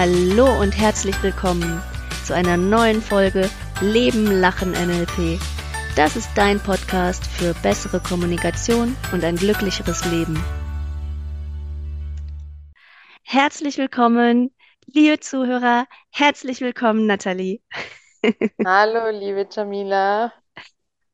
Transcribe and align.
Hallo 0.00 0.60
und 0.60 0.78
herzlich 0.78 1.20
willkommen 1.24 1.82
zu 2.24 2.32
einer 2.32 2.56
neuen 2.56 3.02
Folge 3.02 3.50
Leben, 3.80 4.26
Lachen, 4.26 4.70
NLP. 4.70 5.40
Das 5.96 6.14
ist 6.14 6.30
dein 6.36 6.60
Podcast 6.60 7.26
für 7.26 7.52
bessere 7.64 7.98
Kommunikation 7.98 8.96
und 9.10 9.24
ein 9.24 9.34
glücklicheres 9.34 10.04
Leben. 10.04 10.40
Herzlich 13.24 13.76
willkommen, 13.76 14.54
liebe 14.86 15.18
Zuhörer. 15.18 15.88
Herzlich 16.10 16.60
willkommen, 16.60 17.06
Nathalie. 17.06 17.60
Hallo, 18.64 19.10
liebe 19.10 19.48
Jamila. 19.50 20.32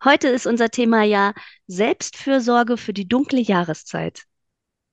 Heute 0.04 0.28
ist 0.28 0.46
unser 0.46 0.68
Thema 0.68 1.04
ja 1.04 1.32
Selbstfürsorge 1.68 2.76
für 2.76 2.92
die 2.92 3.08
dunkle 3.08 3.40
Jahreszeit. 3.40 4.24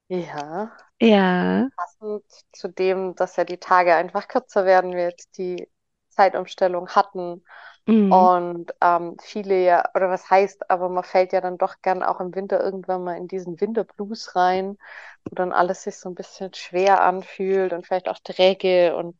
Ja, 0.08 0.72
Ja. 1.02 1.70
passend 1.76 2.24
zu 2.54 2.68
dem, 2.70 3.16
dass 3.16 3.36
ja 3.36 3.44
die 3.44 3.58
Tage 3.58 3.96
einfach 3.96 4.28
kürzer 4.28 4.66
werden, 4.66 4.94
wir 4.96 5.04
jetzt 5.10 5.38
die 5.38 5.70
Zeitumstellung 6.10 6.90
hatten 6.90 7.44
Mhm. 7.88 8.30
und 8.30 8.74
ähm, 8.82 9.18
viele 9.22 9.64
ja, 9.64 9.90
oder 9.96 10.10
was 10.10 10.30
heißt, 10.30 10.70
aber 10.70 10.90
man 10.90 11.04
fällt 11.04 11.34
ja 11.34 11.42
dann 11.42 11.58
doch 11.58 11.76
gern 11.82 12.04
auch 12.04 12.20
im 12.22 12.36
Winter 12.36 12.62
irgendwann 12.64 13.04
mal 13.04 13.18
in 13.18 13.28
diesen 13.28 13.60
Winterblues 13.62 14.36
rein, 14.36 14.78
wo 15.26 15.36
dann 15.36 15.54
alles 15.54 15.84
sich 15.84 15.98
so 15.98 16.10
ein 16.10 16.16
bisschen 16.16 16.54
schwer 16.54 17.02
anfühlt 17.04 17.74
und 17.74 17.88
vielleicht 17.88 18.10
auch 18.10 18.20
träge 18.24 18.96
und 18.96 19.18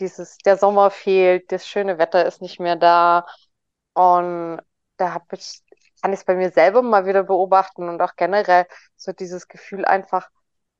dieses, 0.00 0.38
der 0.38 0.58
Sommer 0.58 0.90
fehlt, 0.90 1.52
das 1.52 1.66
schöne 1.68 1.98
Wetter 1.98 2.26
ist 2.26 2.42
nicht 2.42 2.60
mehr 2.60 2.76
da 2.76 3.26
und 3.94 4.60
da 4.96 5.12
habe 5.14 5.26
ich, 5.36 5.62
kann 6.02 6.12
ich 6.12 6.20
es 6.20 6.24
bei 6.24 6.34
mir 6.34 6.50
selber 6.50 6.82
mal 6.82 7.06
wieder 7.06 7.22
beobachten 7.24 7.88
und 7.88 8.00
auch 8.02 8.16
generell 8.16 8.66
so 8.96 9.12
dieses 9.12 9.48
Gefühl 9.48 9.84
einfach, 9.84 10.28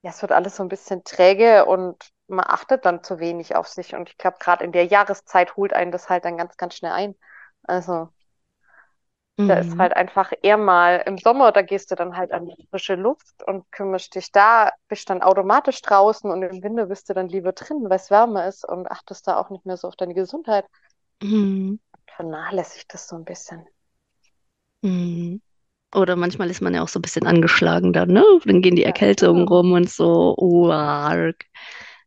ja, 0.07 0.11
es 0.13 0.23
wird 0.23 0.33
alles 0.33 0.57
so 0.57 0.63
ein 0.63 0.69
bisschen 0.69 1.05
träge 1.05 1.67
und 1.67 2.13
man 2.29 2.45
achtet 2.47 2.85
dann 2.85 3.03
zu 3.05 3.19
wenig 3.19 3.57
auf 3.57 3.69
sich. 3.69 3.95
Und 3.95 4.09
ich 4.11 4.19
glaube, 4.19 4.39
gerade 4.41 4.65
in 4.65 4.73
der 4.73 4.87
Jahreszeit 4.87 5.57
holt 5.57 5.73
einen 5.73 5.93
das 5.93 6.09
halt 6.09 6.25
dann 6.25 6.37
ganz, 6.39 6.57
ganz 6.57 6.77
schnell 6.77 6.93
ein. 6.93 7.17
Also 7.65 8.09
da 9.47 9.55
ist 9.55 9.79
Mhm. 9.79 9.79
halt 9.79 9.95
einfach 9.97 10.33
eher 10.43 10.57
mal 10.59 11.03
im 11.07 11.19
Sommer, 11.19 11.53
da 11.53 11.63
gehst 11.63 11.91
du 11.91 11.95
dann 11.95 12.17
halt 12.17 12.33
an 12.33 12.47
die 12.47 12.67
frische 12.71 12.95
Luft 12.97 13.43
und 13.47 13.71
kümmerst 13.73 14.15
dich 14.15 14.33
da, 14.33 14.73
bist 14.89 15.09
dann 15.11 15.23
automatisch 15.23 15.81
draußen 15.83 16.31
und 16.31 16.43
im 16.43 16.63
Winter 16.63 16.87
bist 16.87 17.09
du 17.09 17.15
dann 17.15 17.29
lieber 17.29 17.53
drin, 17.53 17.85
weil 17.89 17.97
es 17.97 18.11
wärmer 18.11 18.47
ist 18.49 18.65
und 18.69 18.91
achtest 18.91 19.27
da 19.29 19.39
auch 19.39 19.51
nicht 19.51 19.65
mehr 19.67 19.77
so 19.77 19.89
auf 19.89 19.97
deine 19.97 20.15
Gesundheit. 20.15 20.65
Mhm. 21.23 21.79
Vernachlässigt 22.17 22.93
das 22.95 23.07
so 23.07 23.15
ein 23.15 23.25
bisschen. 23.25 23.65
Mhm. 24.83 25.41
Oder 25.97 26.17
manchmal 26.17 26.51
ist 26.51 26.61
man 26.63 26.75
ja 26.75 26.83
auch 26.83 26.89
so 26.89 26.99
ein 26.99 27.03
bisschen 27.03 27.27
angeschlagen 27.27 27.93
dann, 27.93 28.11
ne? 28.11 28.25
Dann 28.45 28.63
gehen 28.63 28.77
die 28.77 28.85
Ja, 28.85 28.93
Erkältungen 28.93 29.47
genau. 29.47 29.49
rum 29.49 29.73
und 29.73 29.91
so. 29.91 30.35
Oh, 30.39 30.71
arg. 30.71 31.45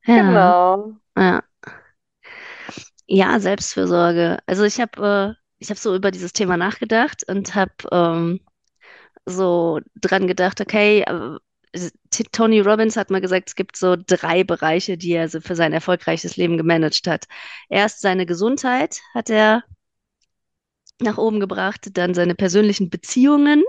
Ja, 0.06 0.54
Genau. 0.54 1.00
ja. 1.18 1.44
Ja, 3.08 3.40
Selbstfürsorge. 3.40 4.40
Also 4.46 4.64
ich 4.64 4.80
habe 4.80 5.36
äh, 5.38 5.40
ich 5.60 5.70
habe 5.70 5.80
so 5.80 5.96
über 5.96 6.12
dieses 6.12 6.34
Thema 6.34 6.58
nachgedacht 6.58 7.24
und 7.28 7.56
habe 7.56 7.74
ähm, 7.92 8.40
so 9.26 9.80
dran 9.96 10.28
gedacht, 10.28 10.62
okay, 10.62 11.02
äh, 11.04 11.40
Tony 12.32 12.62
Robbins 12.62 12.98
hat 12.98 13.12
mal 13.12 13.22
gesagt, 13.22 13.50
es 13.50 13.56
gibt 13.56 13.78
so 13.78 13.96
drei 13.98 14.44
Bereiche, 14.44 14.98
die 14.98 15.12
er 15.14 15.30
so 15.30 15.42
für 15.42 15.56
sein 15.56 15.74
erfolgreiches 15.74 16.38
Leben 16.38 16.58
gemanagt 16.58 17.08
hat. 17.08 17.26
Erst 17.70 18.02
seine 18.02 18.26
Gesundheit 18.26 19.02
hat 19.16 19.30
er 19.30 19.64
nach 21.02 21.18
oben 21.18 21.40
gebracht, 21.40 21.90
dann 21.98 22.14
seine 22.14 22.36
persönlichen 22.36 22.90
Beziehungen 22.90 23.64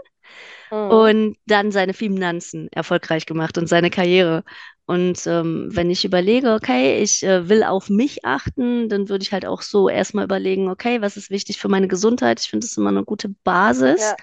Mhm. 0.70 1.10
und 1.10 1.36
dann 1.46 1.72
seine 1.72 1.94
Finanzen 1.94 2.68
erfolgreich 2.72 3.26
gemacht 3.26 3.58
und 3.58 3.68
seine 3.68 3.90
Karriere. 3.90 4.44
Und 4.86 5.24
ähm, 5.28 5.68
wenn 5.70 5.90
ich 5.90 6.04
überlege, 6.04 6.52
okay, 6.54 7.00
ich 7.02 7.22
äh, 7.22 7.48
will 7.48 7.62
auf 7.62 7.88
mich 7.90 8.24
achten, 8.24 8.88
dann 8.88 9.08
würde 9.08 9.22
ich 9.22 9.32
halt 9.32 9.46
auch 9.46 9.62
so 9.62 9.88
erstmal 9.88 10.24
überlegen, 10.24 10.68
okay, 10.68 11.00
was 11.00 11.16
ist 11.16 11.30
wichtig 11.30 11.58
für 11.58 11.68
meine 11.68 11.86
Gesundheit? 11.88 12.40
Ich 12.40 12.50
finde 12.50 12.66
es 12.66 12.76
immer 12.76 12.88
eine 12.90 13.04
gute 13.04 13.28
Basis 13.44 14.14
Ja, 14.14 14.16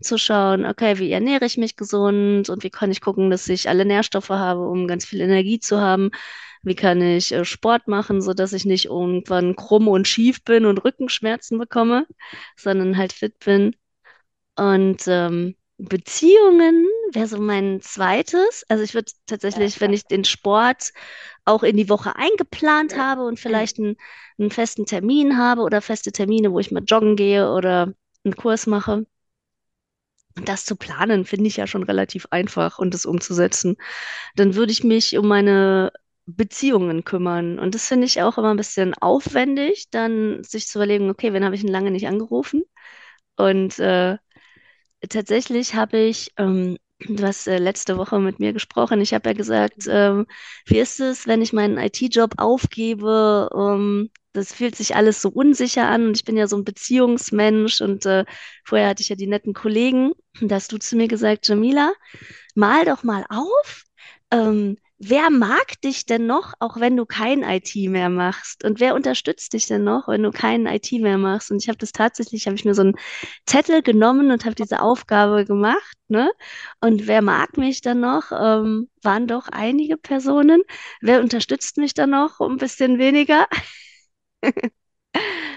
zu 0.00 0.18
schauen, 0.18 0.64
okay, 0.66 0.98
wie 0.98 1.12
ernähre 1.12 1.44
ich 1.44 1.56
mich 1.58 1.76
gesund 1.76 2.48
und 2.48 2.62
wie 2.64 2.70
kann 2.70 2.90
ich 2.90 3.00
gucken, 3.00 3.30
dass 3.30 3.48
ich 3.48 3.68
alle 3.68 3.84
Nährstoffe 3.84 4.30
habe, 4.30 4.68
um 4.68 4.86
ganz 4.88 5.04
viel 5.04 5.20
Energie 5.20 5.60
zu 5.60 5.80
haben. 5.80 6.10
Wie 6.62 6.74
kann 6.74 7.00
ich 7.02 7.32
äh, 7.32 7.44
Sport 7.44 7.88
machen, 7.88 8.20
sodass 8.22 8.52
ich 8.52 8.64
nicht 8.64 8.86
irgendwann 8.86 9.56
krumm 9.56 9.88
und 9.88 10.08
schief 10.08 10.44
bin 10.44 10.66
und 10.66 10.78
Rückenschmerzen 10.84 11.58
bekomme, 11.58 12.06
sondern 12.56 12.96
halt 12.96 13.12
fit 13.12 13.38
bin. 13.40 13.74
Und 14.56 15.04
ähm, 15.08 15.56
Beziehungen 15.88 16.86
wäre 17.12 17.26
so 17.26 17.38
mein 17.40 17.80
zweites. 17.80 18.64
Also 18.68 18.84
ich 18.84 18.94
würde 18.94 19.12
ja, 19.12 19.16
tatsächlich, 19.26 19.80
wenn 19.80 19.92
ich 19.92 20.04
den 20.04 20.24
Sport 20.24 20.92
auch 21.44 21.62
in 21.62 21.76
die 21.76 21.88
Woche 21.88 22.16
eingeplant 22.16 22.96
habe 22.96 23.22
und 23.24 23.40
vielleicht 23.40 23.78
einen, 23.78 23.96
einen 24.38 24.50
festen 24.50 24.86
Termin 24.86 25.38
habe 25.38 25.62
oder 25.62 25.80
feste 25.80 26.12
Termine, 26.12 26.52
wo 26.52 26.58
ich 26.58 26.70
mal 26.70 26.84
joggen 26.84 27.16
gehe 27.16 27.50
oder 27.52 27.94
einen 28.24 28.36
Kurs 28.36 28.66
mache. 28.66 29.06
Und 30.36 30.48
das 30.48 30.64
zu 30.64 30.76
planen, 30.76 31.24
finde 31.24 31.48
ich 31.48 31.56
ja 31.56 31.66
schon 31.66 31.82
relativ 31.82 32.26
einfach 32.30 32.78
und 32.78 32.94
das 32.94 33.06
umzusetzen. 33.06 33.76
Dann 34.36 34.54
würde 34.54 34.72
ich 34.72 34.84
mich 34.84 35.18
um 35.18 35.28
meine 35.28 35.92
Beziehungen 36.26 37.04
kümmern. 37.04 37.58
Und 37.58 37.74
das 37.74 37.88
finde 37.88 38.06
ich 38.06 38.22
auch 38.22 38.38
immer 38.38 38.50
ein 38.52 38.56
bisschen 38.56 38.94
aufwendig, 38.94 39.90
dann 39.90 40.44
sich 40.44 40.68
zu 40.68 40.78
überlegen, 40.78 41.10
okay, 41.10 41.32
wen 41.32 41.44
habe 41.44 41.54
ich 41.56 41.62
denn 41.62 41.72
lange 41.72 41.90
nicht 41.90 42.06
angerufen? 42.08 42.64
Und 43.36 43.78
äh, 43.80 44.18
Tatsächlich 45.08 45.74
habe 45.74 45.98
ich, 45.98 46.32
ähm, 46.36 46.76
du 47.00 47.24
hast 47.24 47.46
äh, 47.48 47.58
letzte 47.58 47.96
Woche 47.96 48.18
mit 48.20 48.38
mir 48.38 48.52
gesprochen. 48.52 49.00
Ich 49.00 49.14
habe 49.14 49.30
ja 49.30 49.34
gesagt, 49.34 49.86
ähm, 49.88 50.26
wie 50.66 50.78
ist 50.78 51.00
es, 51.00 51.26
wenn 51.26 51.40
ich 51.42 51.52
meinen 51.52 51.78
IT-Job 51.78 52.34
aufgebe? 52.36 53.48
Ähm, 53.54 54.10
das 54.32 54.52
fühlt 54.52 54.76
sich 54.76 54.94
alles 54.96 55.22
so 55.22 55.30
unsicher 55.30 55.88
an 55.88 56.06
und 56.08 56.16
ich 56.16 56.24
bin 56.24 56.36
ja 56.36 56.46
so 56.46 56.56
ein 56.56 56.64
Beziehungsmensch 56.64 57.80
und 57.80 58.04
äh, 58.06 58.24
vorher 58.64 58.88
hatte 58.88 59.02
ich 59.02 59.08
ja 59.08 59.16
die 59.16 59.26
netten 59.26 59.54
Kollegen. 59.54 60.12
Da 60.40 60.56
hast 60.56 60.70
du 60.72 60.78
zu 60.78 60.96
mir 60.96 61.08
gesagt, 61.08 61.48
Jamila, 61.48 61.92
mal 62.54 62.84
doch 62.84 63.02
mal 63.02 63.24
auf. 63.30 63.84
Ähm, 64.30 64.78
wer 65.00 65.30
mag 65.30 65.80
dich 65.82 66.04
denn 66.06 66.26
noch, 66.26 66.52
auch 66.60 66.78
wenn 66.78 66.96
du 66.96 67.06
kein 67.06 67.42
IT 67.42 67.88
mehr 67.88 68.10
machst? 68.10 68.64
Und 68.64 68.80
wer 68.80 68.94
unterstützt 68.94 69.52
dich 69.54 69.66
denn 69.66 69.82
noch, 69.84 70.08
wenn 70.08 70.22
du 70.22 70.30
kein 70.30 70.66
IT 70.66 70.98
mehr 71.00 71.16
machst? 71.18 71.50
Und 71.50 71.62
ich 71.62 71.68
habe 71.68 71.78
das 71.78 71.92
tatsächlich, 71.92 72.46
habe 72.46 72.56
ich 72.56 72.64
mir 72.66 72.74
so 72.74 72.82
einen 72.82 72.96
Zettel 73.46 73.82
genommen 73.82 74.30
und 74.30 74.44
habe 74.44 74.54
diese 74.54 74.80
Aufgabe 74.82 75.44
gemacht, 75.46 75.96
ne? 76.08 76.30
Und 76.80 77.06
wer 77.06 77.22
mag 77.22 77.56
mich 77.56 77.80
dann 77.80 78.00
noch? 78.00 78.30
Ähm, 78.32 78.88
waren 79.02 79.26
doch 79.26 79.48
einige 79.50 79.96
Personen. 79.96 80.62
Wer 81.00 81.20
unterstützt 81.20 81.78
mich 81.78 81.94
dann 81.94 82.10
noch? 82.10 82.40
Ein 82.40 82.58
bisschen 82.58 82.98
weniger. 82.98 83.46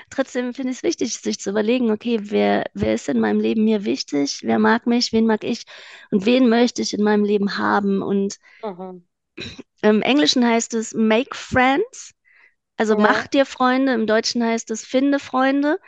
Trotzdem 0.09 0.53
finde 0.53 0.71
ich 0.71 0.77
es 0.77 0.83
wichtig, 0.83 1.17
sich 1.17 1.39
zu 1.39 1.49
überlegen, 1.49 1.91
okay, 1.91 2.19
wer, 2.21 2.65
wer 2.73 2.93
ist 2.93 3.09
in 3.09 3.19
meinem 3.19 3.39
Leben 3.39 3.63
mir 3.65 3.85
wichtig? 3.85 4.39
Wer 4.43 4.59
mag 4.59 4.87
mich? 4.87 5.11
Wen 5.13 5.25
mag 5.25 5.43
ich? 5.43 5.65
Und 6.11 6.25
wen 6.25 6.49
möchte 6.49 6.81
ich 6.81 6.93
in 6.93 7.03
meinem 7.03 7.23
Leben 7.25 7.57
haben? 7.57 8.01
Und 8.01 8.37
Mhm. 8.63 9.03
Im 9.81 10.01
Englischen 10.01 10.45
heißt 10.45 10.73
es 10.73 10.93
make 10.93 11.35
friends, 11.35 12.13
also 12.77 12.97
mach 12.97 13.27
Ja, 13.27 13.27
dir 13.27 13.45
Freunde. 13.45 13.93
Im 13.93 14.07
Deutschen 14.07 14.43
heißt 14.43 14.71
es 14.71 14.85
finde 14.85 15.19
Freunde. 15.19 15.79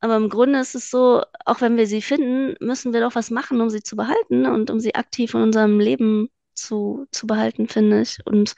Aber 0.00 0.16
im 0.16 0.30
Grunde 0.30 0.60
ist 0.60 0.74
es 0.76 0.90
so, 0.90 1.22
auch 1.46 1.60
wenn 1.62 1.76
wir 1.78 1.86
sie 1.86 2.02
finden, 2.02 2.56
müssen 2.64 2.92
wir 2.92 3.00
doch 3.00 3.14
was 3.16 3.30
machen, 3.30 3.60
um 3.62 3.70
sie 3.70 3.82
zu 3.82 3.96
behalten 3.96 4.46
und 4.46 4.70
um 4.70 4.80
sie 4.80 4.94
aktiv 4.94 5.34
in 5.34 5.42
unserem 5.42 5.80
Leben 5.80 6.28
zu, 6.54 7.06
zu 7.12 7.26
behalten, 7.26 7.68
finde 7.68 8.02
ich. 8.02 8.18
Und, 8.26 8.54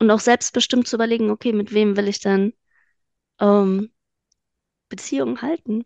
und 0.00 0.10
auch 0.10 0.20
selbstbestimmt 0.20 0.88
zu 0.88 0.96
überlegen, 0.96 1.30
okay, 1.30 1.52
mit 1.52 1.74
wem 1.74 1.96
will 1.96 2.08
ich 2.08 2.20
dann 2.20 2.52
ähm, 3.40 3.92
Beziehungen 4.90 5.42
halten? 5.42 5.84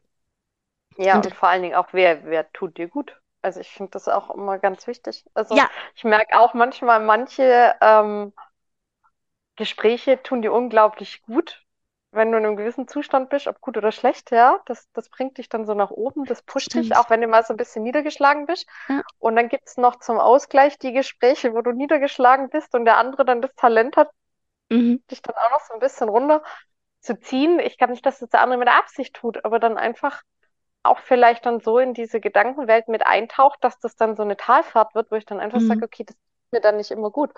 ja, 0.99 1.21
Und 1.21 1.27
und 1.27 1.35
vor 1.35 1.49
allen 1.49 1.63
Dingen 1.63 1.75
auch, 1.75 1.93
wer, 1.93 2.25
wer 2.27 2.53
tut 2.53 2.79
dir 2.79 2.87
gut? 2.89 3.20
Also 3.43 3.61
ich 3.61 3.71
finde 3.71 3.93
das 3.93 4.09
auch 4.09 4.31
immer 4.31 4.59
ganz 4.59 4.87
wichtig. 4.87 5.25
Also 5.35 5.57
ja, 5.57 5.71
ich 5.95 6.05
merke 6.05 6.39
auch 6.39 6.55
manchmal, 6.55 7.01
manche 7.01 7.75
ähm, 7.81 8.33
Gespräche 9.57 10.21
tun 10.25 10.43
dir 10.43 10.53
unglaublich 10.53 11.23
gut, 11.23 11.65
wenn 12.11 12.33
du 12.33 12.39
in 12.39 12.45
einem 12.47 12.57
gewissen 12.57 12.89
Zustand 12.89 13.31
bist, 13.31 13.47
ob 13.47 13.61
gut 13.61 13.77
oder 13.77 13.93
schlecht, 13.93 14.31
ja. 14.33 14.61
Das, 14.67 14.91
das 14.93 15.09
bringt 15.09 15.39
dich 15.39 15.49
dann 15.49 15.67
so 15.67 15.75
nach 15.75 15.91
oben, 15.91 16.25
das 16.25 16.43
pusht 16.43 16.75
dich, 16.75 16.89
stimmt. 16.89 16.97
auch 16.97 17.11
wenn 17.11 17.21
du 17.21 17.29
mal 17.29 17.45
so 17.45 17.55
ein 17.55 17.57
bisschen 17.57 17.83
niedergeschlagen 17.85 18.47
bist. 18.47 18.67
Ja, 18.89 19.03
Und 19.19 19.37
dann 19.37 19.49
gibt 19.49 19.69
es 19.69 19.77
noch 19.77 20.01
zum 20.01 20.19
Ausgleich 20.19 20.79
die 20.79 20.93
Gespräche, 20.93 21.55
wo 21.55 21.61
du 21.63 21.73
niedergeschlagen 21.73 22.51
bist 22.51 22.75
und 22.75 22.85
der 22.87 22.97
andere 22.97 23.25
dann 23.25 23.43
das 23.43 23.55
Talent 23.55 23.97
hat, 23.97 24.11
mhm, 24.71 24.97
dich 25.11 25.23
dann 25.23 25.35
auch 25.37 25.51
noch 25.51 25.61
so 25.67 25.75
ein 25.75 25.81
bisschen 25.81 26.09
runter 26.09 26.43
zu 27.01 27.19
ziehen. 27.21 27.59
Ich 27.61 27.79
kann 27.79 27.91
nicht, 27.91 28.05
dass 28.07 28.21
das 28.21 28.31
der 28.31 28.41
andere 28.43 28.59
mit 28.59 28.69
der 28.69 28.79
Absicht 28.79 29.15
tut, 29.15 29.45
aber 29.45 29.59
dann 29.59 29.79
einfach 29.79 30.23
auch 30.83 30.99
vielleicht 31.01 31.47
dann 31.47 31.61
so 31.61 31.79
in 31.79 31.95
diese 31.95 32.21
Gedankenwelt 32.21 32.89
mit 32.89 33.07
eintaucht, 33.07 33.63
dass 33.63 33.79
das 33.79 33.97
dann 33.97 34.17
so 34.17 34.23
eine 34.23 34.37
Talfahrt 34.37 34.95
wird, 34.95 35.11
wo 35.11 35.17
ich 35.17 35.27
dann 35.27 35.41
einfach 35.41 35.61
mhm, 35.61 35.61
sage, 35.61 35.85
okay, 35.85 36.05
das 36.05 36.17
tut 36.17 36.53
mir 36.53 36.61
dann 36.61 36.77
nicht 36.77 36.91
immer 36.91 37.11
gut. 37.11 37.33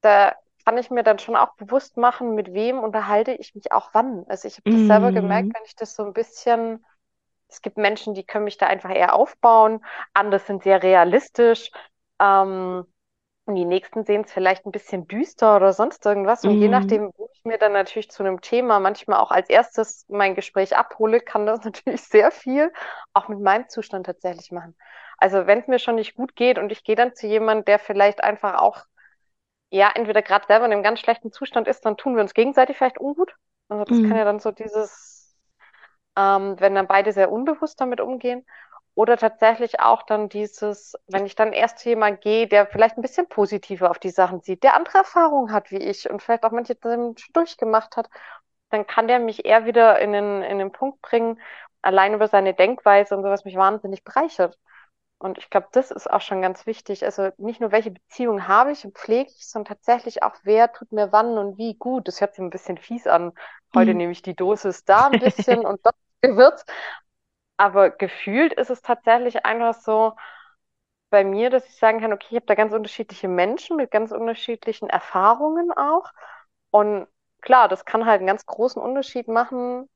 Da 0.00 0.36
kann 0.64 0.78
ich 0.78 0.90
mir 0.90 1.02
dann 1.02 1.18
schon 1.18 1.36
auch 1.36 1.54
bewusst 1.56 1.96
machen, 1.96 2.34
mit 2.34 2.52
wem 2.52 2.78
unterhalte 2.80 3.32
ich 3.32 3.54
mich 3.54 3.72
auch 3.72 3.90
wann. 3.94 4.24
Also 4.28 4.48
ich 4.48 4.54
habe 4.54 4.66
das 4.70 4.86
selber 4.86 5.12
gemerkt, 5.12 5.50
mhm, 5.50 5.54
wenn 5.54 5.64
ich 5.66 5.74
das 5.76 5.94
so 5.96 6.04
ein 6.04 6.12
bisschen, 6.12 6.84
es 7.48 7.62
gibt 7.62 7.76
Menschen, 7.78 8.14
die 8.14 8.24
können 8.24 8.44
mich 8.44 8.58
da 8.58 8.66
einfach 8.66 8.90
eher 8.90 9.14
aufbauen, 9.14 9.84
andere 10.14 10.40
sind 10.40 10.62
sehr 10.64 10.82
realistisch. 10.82 11.70
Ähm, 12.20 12.86
und 13.48 13.56
die 13.56 13.64
nächsten 13.64 14.04
sehen 14.04 14.22
es 14.24 14.32
vielleicht 14.32 14.66
ein 14.66 14.72
bisschen 14.72 15.08
düster 15.08 15.56
oder 15.56 15.72
sonst 15.72 16.04
irgendwas. 16.06 16.46
Und 16.46 16.60
je 16.60 16.68
mhm, 16.68 16.68
nachdem, 16.68 17.12
wo 17.16 17.30
ich 17.34 17.44
mir 17.44 17.58
dann 17.58 17.72
natürlich 17.72 18.10
zu 18.10 18.22
einem 18.22 18.40
Thema 18.42 18.80
manchmal 18.80 19.18
auch 19.20 19.30
als 19.32 19.48
erstes 19.50 20.06
mein 20.08 20.34
Gespräch 20.34 20.76
abhole, 20.76 21.20
kann 21.20 21.46
das 21.46 21.64
natürlich 21.64 22.02
sehr 22.02 22.30
viel 22.30 22.72
auch 23.14 23.28
mit 23.28 23.40
meinem 23.40 23.68
Zustand 23.68 24.06
tatsächlich 24.06 24.52
machen. 24.52 24.76
Also 25.18 25.46
wenn 25.46 25.60
es 25.60 25.66
mir 25.68 25.78
schon 25.80 25.96
nicht 25.96 26.14
gut 26.14 26.36
geht 26.36 26.58
und 26.58 26.70
ich 26.72 26.84
gehe 26.84 26.96
dann 26.96 27.14
zu 27.14 27.26
jemandem, 27.26 27.64
der 27.66 27.78
vielleicht 27.80 28.22
einfach 28.22 28.60
auch, 28.60 28.84
ja, 29.70 29.90
entweder 29.94 30.22
gerade 30.22 30.46
selber 30.46 30.66
in 30.66 30.72
einem 30.72 30.82
ganz 30.82 31.00
schlechten 31.00 31.32
Zustand 31.32 31.68
ist, 31.68 31.84
dann 31.84 31.96
tun 31.96 32.14
wir 32.16 32.22
uns 32.22 32.34
gegenseitig 32.34 32.76
vielleicht 32.76 32.98
ungut. 33.00 33.34
Also 33.68 33.84
das 33.84 34.02
kann 34.02 34.16
Mhm. 34.16 34.18
ja 34.18 34.24
dann 34.24 34.40
so 34.40 34.50
dieses, 34.52 35.36
ähm, 36.16 36.56
wenn 36.60 36.74
dann 36.74 36.88
beide 36.88 37.12
sehr 37.12 37.30
unbewusst 37.32 37.80
damit 37.80 38.00
umgehen. 38.00 38.46
Oder 38.98 39.16
tatsächlich 39.16 39.80
auch 39.80 40.02
dann 40.02 40.28
dieses, 40.28 40.94
wenn 41.06 41.24
ich 41.24 41.36
dann 41.36 41.52
erst 41.52 41.78
zu 41.78 41.88
jemandem 41.88 42.20
gehe, 42.20 42.48
der 42.48 42.66
vielleicht 42.66 42.98
ein 42.98 43.02
bisschen 43.02 43.28
positiver 43.28 43.90
auf 43.90 44.00
die 44.00 44.10
Sachen 44.10 44.40
sieht, 44.42 44.64
der 44.64 44.74
andere 44.74 44.98
Erfahrungen 44.98 45.52
hat 45.52 45.70
wie 45.70 45.76
ich 45.78 46.10
und 46.10 46.20
vielleicht 46.20 46.42
auch 46.44 46.50
manche 46.50 46.74
Dinge 46.74 47.14
schon 47.16 47.32
durchgemacht 47.32 47.96
hat, 47.96 48.10
dann 48.70 48.86
kann 48.88 49.06
der 49.08 49.20
mich 49.20 49.44
eher 49.44 49.66
wieder 49.66 50.00
in 50.00 50.12
den, 50.12 50.42
in 50.42 50.58
den 50.58 50.72
Punkt 50.72 51.00
bringen, 51.00 51.40
allein 51.80 52.14
über 52.14 52.26
seine 52.28 52.54
Denkweise 52.54 53.16
und 53.16 53.22
sowas 53.22 53.44
mich 53.44 53.56
wahnsinnig 53.56 54.02
bereichert. 54.04 54.58
Und 55.18 55.38
ich 55.38 55.50
glaube, 55.50 55.68
das 55.72 55.90
ist 55.90 56.10
auch 56.10 56.20
schon 56.20 56.42
ganz 56.42 56.66
wichtig. 56.66 57.04
Also 57.04 57.30
nicht 57.38 57.60
nur, 57.60 57.72
welche 57.72 57.90
Beziehung 57.92 58.48
habe 58.48 58.72
ich 58.72 58.84
und 58.84 58.96
pflege 58.98 59.30
ich, 59.30 59.48
sondern 59.48 59.76
tatsächlich 59.76 60.22
auch, 60.22 60.34
wer 60.44 60.72
tut 60.72 60.92
mir 60.92 61.12
wann 61.12 61.38
und 61.38 61.58
wie 61.58 61.74
gut. 61.76 62.08
Das 62.08 62.20
hört 62.20 62.34
sich 62.34 62.42
ein 62.44 62.50
bisschen 62.50 62.78
fies 62.78 63.06
an. 63.06 63.32
Heute 63.74 63.94
Mhm. 63.94 63.94
nehme 63.94 64.12
ich 64.12 64.22
die 64.22 64.36
Dosis 64.36 64.84
da 64.84 65.06
ein 65.08 65.18
bisschen 65.18 65.60
und 65.66 65.84
dort 65.84 65.96
Gewürz. 66.22 66.64
Aber 67.58 67.90
gefühlt 67.90 68.54
ist 68.54 68.70
es 68.70 68.82
tatsächlich 68.82 69.46
einfach 69.46 69.74
so 69.74 70.14
bei 71.10 71.24
mir, 71.24 71.50
dass 71.50 71.66
ich 71.68 71.76
sagen 71.76 72.00
kann, 72.00 72.12
okay, 72.12 72.26
ich 72.30 72.36
habe 72.36 72.46
da 72.46 72.54
ganz 72.56 72.72
unterschiedliche 72.74 73.28
Menschen 73.28 73.76
mit 73.76 73.90
ganz 73.90 74.12
unterschiedlichen 74.12 74.90
Erfahrungen 74.90 75.72
auch. 75.72 76.12
Und 76.70 77.08
klar, 77.42 77.68
das 77.68 77.84
kann 77.86 78.06
halt 78.06 78.18
einen 78.20 78.26
ganz 78.28 78.46
großen 78.46 78.82
Unterschied 78.82 79.28
machen, 79.28 79.88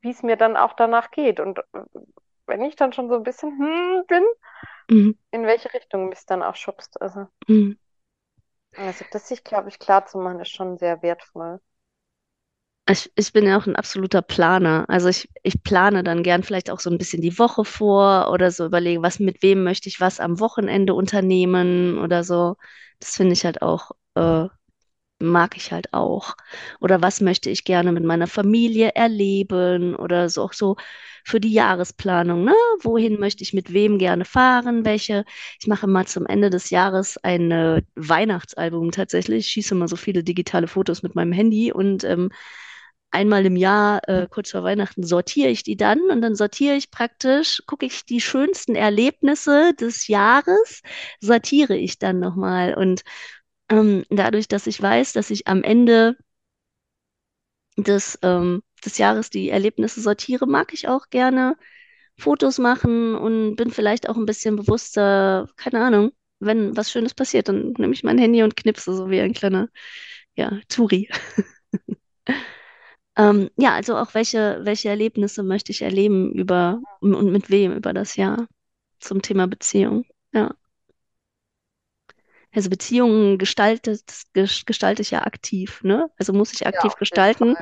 wie 0.00 0.10
es 0.10 0.22
mir 0.22 0.36
dann 0.36 0.56
auch 0.56 0.72
danach 0.74 1.10
geht. 1.10 1.40
Und 1.40 1.58
äh, 1.58 1.62
wenn 2.46 2.62
ich 2.62 2.76
dann 2.76 2.92
schon 2.92 3.08
so 3.08 3.16
ein 3.16 3.22
bisschen 3.22 3.50
hm, 3.58 4.04
bin, 4.06 4.24
Mhm. 4.90 5.12
in 5.30 5.46
welche 5.46 5.72
Richtung 5.72 6.10
mich 6.10 6.26
dann 6.26 6.42
auch 6.42 6.54
schubst. 6.54 7.00
Also, 7.00 7.28
Mhm. 7.48 7.78
also 8.76 9.04
das 9.10 9.28
sich, 9.28 9.44
glaube 9.44 9.68
ich, 9.68 9.78
klar 9.78 10.06
zu 10.06 10.16
machen, 10.18 10.40
ist 10.40 10.48
schon 10.50 10.78
sehr 10.78 11.02
wertvoll. 11.02 11.60
Ich, 12.90 13.10
ich 13.16 13.32
bin 13.34 13.44
ja 13.46 13.58
auch 13.58 13.66
ein 13.66 13.76
absoluter 13.76 14.22
Planer. 14.22 14.86
Also 14.88 15.08
ich, 15.10 15.28
ich 15.42 15.62
plane 15.62 16.02
dann 16.02 16.22
gern 16.22 16.42
vielleicht 16.42 16.70
auch 16.70 16.80
so 16.80 16.88
ein 16.88 16.96
bisschen 16.96 17.20
die 17.20 17.38
Woche 17.38 17.64
vor 17.66 18.30
oder 18.32 18.50
so 18.50 18.64
überlege, 18.64 19.02
was 19.02 19.18
mit 19.18 19.42
wem 19.42 19.62
möchte 19.62 19.90
ich 19.90 20.00
was 20.00 20.20
am 20.20 20.40
Wochenende 20.40 20.94
unternehmen 20.94 21.98
oder 21.98 22.24
so. 22.24 22.56
Das 22.98 23.14
finde 23.16 23.34
ich 23.34 23.44
halt 23.44 23.60
auch, 23.60 23.90
äh, 24.14 24.46
mag 25.20 25.56
ich 25.56 25.72
halt 25.72 25.92
auch. 25.94 26.36
Oder 26.80 27.02
was 27.02 27.20
möchte 27.22 27.50
ich 27.50 27.64
gerne 27.64 27.92
mit 27.92 28.04
meiner 28.04 28.26
Familie 28.28 28.90
erleben 28.94 29.96
oder 29.96 30.28
so 30.30 30.42
auch 30.44 30.52
so 30.54 30.76
für 31.24 31.40
die 31.40 31.52
Jahresplanung, 31.52 32.44
ne? 32.44 32.54
Wohin 32.82 33.20
möchte 33.20 33.42
ich 33.44 33.52
mit 33.54 33.72
wem 33.72 33.98
gerne 33.98 34.24
fahren? 34.26 34.84
Welche? 34.86 35.24
Ich 35.60 35.66
mache 35.68 35.86
mal 35.88 36.06
zum 36.06 36.26
Ende 36.26 36.50
des 36.50 36.70
Jahres 36.70 37.18
ein 37.18 37.50
äh, 37.52 37.82
Weihnachtsalbum 37.96 38.92
tatsächlich. 38.92 39.46
Ich 39.46 39.52
schieße 39.52 39.74
mal 39.76 39.88
so 39.88 39.96
viele 39.96 40.24
digitale 40.24 40.68
Fotos 40.68 41.02
mit 41.02 41.14
meinem 41.16 41.32
Handy 41.32 41.72
und 41.72 42.04
ähm, 42.04 42.30
einmal 43.10 43.46
im 43.46 43.56
Jahr, 43.56 44.06
äh, 44.08 44.26
kurz 44.30 44.50
vor 44.50 44.62
Weihnachten, 44.64 45.02
sortiere 45.04 45.50
ich 45.50 45.62
die 45.62 45.76
dann 45.76 46.00
und 46.10 46.20
dann 46.22 46.34
sortiere 46.36 46.76
ich 46.76 46.90
praktisch, 46.90 47.62
gucke 47.66 47.86
ich 47.86 48.04
die 48.04 48.20
schönsten 48.20 48.74
Erlebnisse 48.74 49.72
des 49.74 50.08
Jahres, 50.08 50.82
sortiere 51.20 51.76
ich 51.76 51.98
dann 51.98 52.18
nochmal. 52.20 52.74
Und 52.74 53.02
ähm, 53.70 54.04
dadurch, 54.10 54.48
dass 54.48 54.66
ich 54.66 54.80
weiß, 54.80 55.12
dass 55.14 55.30
ich 55.30 55.46
am 55.48 55.62
Ende 55.64 56.16
des, 57.76 58.18
ähm, 58.22 58.62
des 58.84 58.98
Jahres 58.98 59.30
die 59.30 59.50
Erlebnisse 59.50 60.00
sortiere, 60.00 60.46
mag 60.46 60.72
ich 60.74 60.88
auch 60.88 61.08
gerne 61.10 61.56
Fotos 62.18 62.58
machen 62.58 63.14
und 63.14 63.56
bin 63.56 63.70
vielleicht 63.70 64.08
auch 64.08 64.16
ein 64.16 64.26
bisschen 64.26 64.56
bewusster, 64.56 65.48
keine 65.56 65.84
Ahnung, 65.84 66.12
wenn 66.40 66.76
was 66.76 66.90
Schönes 66.90 67.14
passiert, 67.14 67.48
dann 67.48 67.74
nehme 67.78 67.92
ich 67.94 68.04
mein 68.04 68.18
Handy 68.18 68.42
und 68.42 68.56
knipse 68.56 68.94
so 68.94 69.10
wie 69.10 69.20
ein 69.20 69.34
kleiner, 69.34 69.68
ja, 70.36 70.60
Turi. 70.68 71.08
Ähm, 73.18 73.50
ja, 73.56 73.74
also 73.74 73.96
auch 73.96 74.14
welche, 74.14 74.60
welche 74.62 74.88
Erlebnisse 74.88 75.42
möchte 75.42 75.72
ich 75.72 75.82
erleben 75.82 76.32
über 76.32 76.80
und 77.00 77.32
mit 77.32 77.50
wem 77.50 77.72
über 77.72 77.92
das 77.92 78.16
Jahr 78.16 78.46
zum 79.00 79.22
Thema 79.22 79.46
Beziehung. 79.48 80.04
Ja. 80.32 80.54
Also 82.52 82.70
Beziehungen 82.70 83.38
gestaltet, 83.38 84.02
ges- 84.34 84.64
gestalte 84.64 85.02
ich 85.02 85.10
ja 85.10 85.22
aktiv, 85.26 85.80
ne? 85.82 86.10
Also 86.18 86.32
muss 86.32 86.52
ich 86.52 86.60
Ja, 86.60 86.68
aktiv 86.68 86.92
jeden 86.92 86.98
gestalten. 86.98 87.54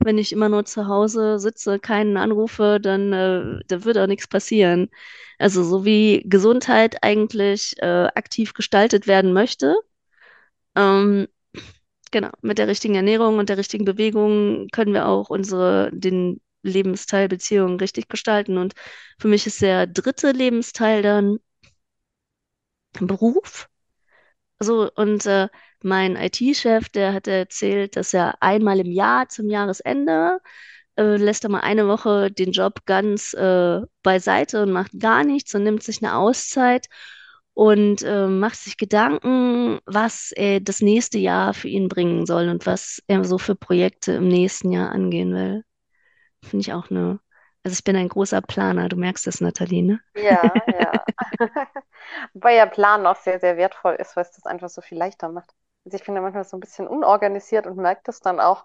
Wenn 0.00 0.18
ich 0.18 0.32
immer 0.32 0.48
nur 0.48 0.64
zu 0.64 0.88
Hause 0.88 1.38
sitze, 1.38 1.78
keinen 1.78 2.16
anrufe, 2.16 2.80
dann 2.80 3.12
äh, 3.12 3.60
da 3.68 3.84
wird 3.84 3.96
auch 3.98 4.08
nichts 4.08 4.26
passieren. 4.28 4.90
Also 5.38 5.62
so 5.64 5.84
wie 5.84 6.22
Gesundheit 6.26 7.02
eigentlich 7.02 7.76
äh, 7.80 8.06
aktiv 8.14 8.54
gestaltet 8.54 9.06
werden 9.06 9.32
möchte, 9.32 9.76
ähm, 10.76 11.28
Genau, 12.14 12.30
mit 12.42 12.58
der 12.58 12.68
richtigen 12.68 12.94
Ernährung 12.94 13.38
und 13.38 13.48
der 13.48 13.58
richtigen 13.58 13.84
Bewegung 13.84 14.68
können 14.70 14.94
wir 14.94 15.08
auch 15.08 15.30
unsere, 15.30 15.90
den 15.92 16.40
Lebensteil 16.62 17.26
Beziehung 17.28 17.76
richtig 17.80 18.08
gestalten. 18.08 18.56
Und 18.56 18.74
für 19.18 19.26
mich 19.26 19.48
ist 19.48 19.60
der 19.60 19.88
dritte 19.88 20.30
Lebensteil 20.30 21.02
dann 21.02 21.38
Beruf. 23.00 23.68
Also, 24.58 24.90
und 24.94 25.26
äh, 25.26 25.48
mein 25.82 26.16
IT-Chef, 26.16 26.88
der 26.90 27.14
hat 27.14 27.26
erzählt, 27.28 27.96
dass 27.96 28.14
er 28.14 28.42
einmal 28.42 28.80
im 28.80 28.90
Jahr 28.92 29.28
zum 29.28 29.50
Jahresende 29.50 30.40
äh, 30.96 31.16
lässt 31.16 31.44
er 31.44 31.50
mal 31.50 31.60
eine 31.60 31.88
Woche 31.88 32.30
den 32.30 32.52
Job 32.52 32.86
ganz 32.86 33.34
äh, 33.34 33.80
beiseite 34.02 34.62
und 34.62 34.72
macht 34.72 34.92
gar 35.00 35.24
nichts 35.24 35.54
und 35.54 35.64
nimmt 35.64 35.82
sich 35.82 36.02
eine 36.02 36.16
Auszeit 36.16 36.86
und 37.54 38.02
äh, 38.02 38.26
macht 38.26 38.56
sich 38.56 38.76
Gedanken, 38.76 39.78
was 39.86 40.32
er 40.32 40.60
das 40.60 40.80
nächste 40.80 41.18
Jahr 41.18 41.54
für 41.54 41.68
ihn 41.68 41.88
bringen 41.88 42.26
soll 42.26 42.48
und 42.48 42.66
was 42.66 43.02
er 43.06 43.24
so 43.24 43.38
für 43.38 43.54
Projekte 43.54 44.12
im 44.12 44.28
nächsten 44.28 44.72
Jahr 44.72 44.90
angehen 44.90 45.34
will. 45.34 45.64
Finde 46.42 46.62
ich 46.62 46.72
auch 46.72 46.90
eine. 46.90 47.20
Also 47.64 47.74
ich 47.74 47.84
bin 47.84 47.96
ein 47.96 48.08
großer 48.08 48.42
Planer, 48.42 48.88
du 48.88 48.96
merkst 48.96 49.26
das, 49.26 49.40
Nathalie, 49.40 49.82
ne? 49.82 50.00
Ja, 50.14 50.62
ja. 50.66 51.04
Wobei 52.34 52.54
ja 52.54 52.66
Planen 52.66 53.06
auch 53.06 53.16
sehr, 53.16 53.40
sehr 53.40 53.56
wertvoll 53.56 53.94
ist, 53.94 54.16
weil 54.16 54.24
es 54.24 54.32
das 54.32 54.46
einfach 54.46 54.68
so 54.68 54.80
viel 54.82 54.98
leichter 54.98 55.28
macht. 55.30 55.54
Also 55.84 55.96
ich 55.96 56.04
finde 56.04 56.20
manchmal 56.20 56.44
so 56.44 56.56
ein 56.56 56.60
bisschen 56.60 56.86
unorganisiert 56.86 57.66
und 57.66 57.76
merke 57.76 58.02
das 58.04 58.20
dann 58.20 58.40
auch, 58.40 58.64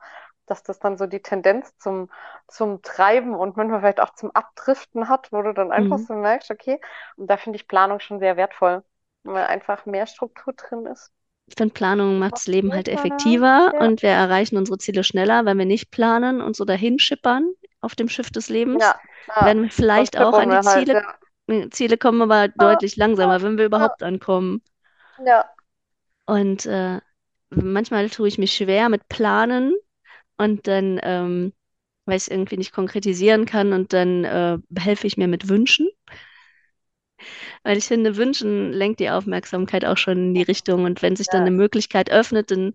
dass 0.49 0.63
das 0.63 0.79
dann 0.79 0.97
so 0.97 1.05
die 1.07 1.21
Tendenz 1.21 1.77
zum, 1.77 2.09
zum 2.47 2.81
Treiben 2.81 3.35
und 3.35 3.57
manchmal 3.57 3.79
vielleicht 3.81 3.99
auch 4.01 4.13
zum 4.15 4.31
Abdriften 4.31 5.09
hat, 5.09 5.31
wo 5.31 5.41
du 5.41 5.53
dann 5.53 5.71
einfach 5.71 5.97
Mhm. 5.97 6.05
so 6.07 6.13
merkst, 6.13 6.51
okay, 6.51 6.79
und 7.17 7.27
da 7.27 7.37
finde 7.37 7.57
ich 7.57 7.67
Planung 7.67 7.99
schon 7.99 8.19
sehr 8.19 8.37
wertvoll, 8.37 8.83
weil 9.23 9.45
einfach 9.47 9.85
mehr 9.85 10.07
Struktur 10.07 10.53
drin 10.53 10.85
ist. 10.85 11.11
Ich 11.47 11.55
finde, 11.57 11.73
Planung 11.73 12.19
macht 12.19 12.37
das 12.37 12.47
Leben 12.47 12.73
halt 12.73 12.87
effektiver 12.87 13.73
ja, 13.73 13.79
und 13.79 14.01
wir 14.03 14.09
erreichen 14.11 14.57
unsere 14.57 14.77
Ziele 14.77 15.03
schneller, 15.03 15.45
wenn 15.45 15.57
wir 15.57 15.65
nicht 15.65 15.91
planen 15.91 16.41
und 16.41 16.55
so 16.55 16.63
dahin 16.65 16.99
schippern 16.99 17.51
auf 17.81 17.95
dem 17.95 18.07
Schiff 18.09 18.29
des 18.31 18.49
Lebens. 18.49 18.83
ja, 18.83 18.99
ja. 19.27 19.45
Werden 19.45 19.63
wir 19.63 19.71
vielleicht 19.71 20.17
auch 20.17 20.37
an 20.37 20.49
die 20.51 20.61
halt, 20.65 20.89
Ziele, 20.89 20.93
ja. 20.93 21.19
Ziele 21.71 21.97
kommen, 21.97 22.21
aber 22.21 22.47
deutlich 22.49 22.95
langsamer, 22.95 23.41
wenn 23.41 23.57
wir 23.57 23.65
überhaupt 23.65 24.03
ankommen. 24.03 24.61
ja. 25.25 25.55
Und 26.25 26.65
äh, 26.65 26.99
manchmal 27.49 28.09
tue 28.09 28.27
ich 28.27 28.37
mich 28.37 28.53
schwer 28.55 28.89
mit 28.89 29.07
Planen 29.09 29.73
und 30.39 30.67
dann, 30.67 30.99
ähm, 31.03 31.53
weil 32.05 32.17
ich 32.17 32.23
es 32.23 32.27
irgendwie 32.29 32.57
nicht 32.57 32.71
konkretisieren 32.71 33.45
kann 33.45 33.73
und 33.73 33.93
dann 33.93 34.23
äh, 34.23 34.57
helfe 34.77 35.05
ich 35.05 35.17
mir 35.17 35.27
mit 35.27 35.49
Wünschen. 35.49 35.89
Weil 37.63 37.77
ich 37.77 37.85
finde, 37.85 38.15
Wünschen 38.15 38.71
lenkt 38.71 39.01
die 39.01 39.09
Aufmerksamkeit 39.09 39.83
auch 39.83 39.97
schon 39.97 40.17
in 40.17 40.33
die 40.33 40.41
Richtung. 40.41 40.85
Und 40.85 41.01
wenn 41.01 41.17
sich 41.17 41.27
dann 41.27 41.41
ja. 41.41 41.47
eine 41.47 41.55
Möglichkeit 41.55 42.09
öffnet, 42.09 42.51
dann 42.51 42.73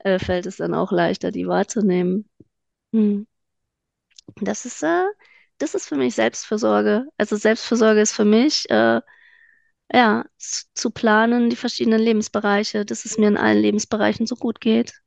äh, 0.00 0.18
fällt 0.18 0.44
es 0.44 0.56
dann 0.56 0.74
auch 0.74 0.92
leichter, 0.92 1.30
die 1.32 1.48
wahrzunehmen. 1.48 2.28
Hm. 2.92 3.26
Das 4.36 4.66
ist, 4.66 4.82
äh, 4.82 5.04
das 5.56 5.74
ist 5.74 5.88
für 5.88 5.96
mich 5.96 6.14
Selbstfürsorge. 6.14 7.06
Also 7.16 7.36
Selbstfürsorge 7.36 8.02
ist 8.02 8.12
für 8.12 8.26
mich, 8.26 8.68
äh, 8.68 9.00
ja, 9.90 10.26
zu 10.36 10.90
planen, 10.90 11.48
die 11.48 11.56
verschiedenen 11.56 12.00
Lebensbereiche, 12.00 12.84
dass 12.84 13.06
es 13.06 13.16
mir 13.16 13.28
in 13.28 13.38
allen 13.38 13.62
Lebensbereichen 13.62 14.26
so 14.26 14.34
gut 14.34 14.60
geht. 14.60 15.00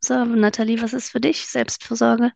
So, 0.00 0.24
Nathalie, 0.24 0.80
was 0.80 0.94
ist 0.94 1.10
für 1.10 1.20
dich 1.20 1.46
Selbstfürsorge? 1.48 2.32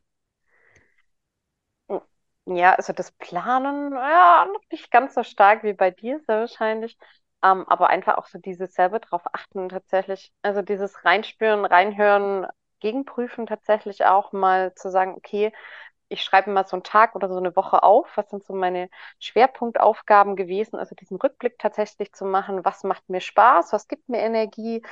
Ja, 2.46 2.74
also 2.74 2.92
das 2.92 3.12
Planen, 3.12 3.92
ja, 3.92 4.46
noch 4.52 4.60
nicht 4.72 4.90
ganz 4.90 5.14
so 5.14 5.22
stark 5.22 5.62
wie 5.62 5.72
bei 5.74 5.90
dir, 5.90 6.20
sehr 6.26 6.40
wahrscheinlich. 6.40 6.96
Ähm, 7.42 7.64
aber 7.68 7.88
einfach 7.90 8.16
auch 8.18 8.26
so 8.26 8.38
dieses 8.38 8.74
selber 8.74 8.98
drauf 8.98 9.22
achten 9.32 9.68
tatsächlich. 9.68 10.32
Also 10.42 10.62
dieses 10.62 11.04
Reinspüren, 11.04 11.64
Reinhören, 11.64 12.46
Gegenprüfen 12.80 13.46
tatsächlich 13.46 14.04
auch 14.06 14.32
mal 14.32 14.74
zu 14.74 14.90
sagen, 14.90 15.14
okay, 15.16 15.52
ich 16.08 16.22
schreibe 16.22 16.50
mal 16.50 16.66
so 16.66 16.76
einen 16.76 16.84
Tag 16.84 17.14
oder 17.16 17.28
so 17.28 17.36
eine 17.38 17.56
Woche 17.56 17.82
auf, 17.82 18.08
was 18.16 18.30
sind 18.30 18.44
so 18.44 18.54
meine 18.54 18.90
Schwerpunktaufgaben 19.20 20.36
gewesen, 20.36 20.76
also 20.78 20.94
diesen 20.94 21.18
Rückblick 21.18 21.58
tatsächlich 21.58 22.12
zu 22.12 22.24
machen, 22.26 22.64
was 22.64 22.84
macht 22.84 23.08
mir 23.10 23.20
Spaß, 23.22 23.72
was 23.72 23.88
gibt 23.88 24.08
mir 24.08 24.20
Energie, 24.20 24.82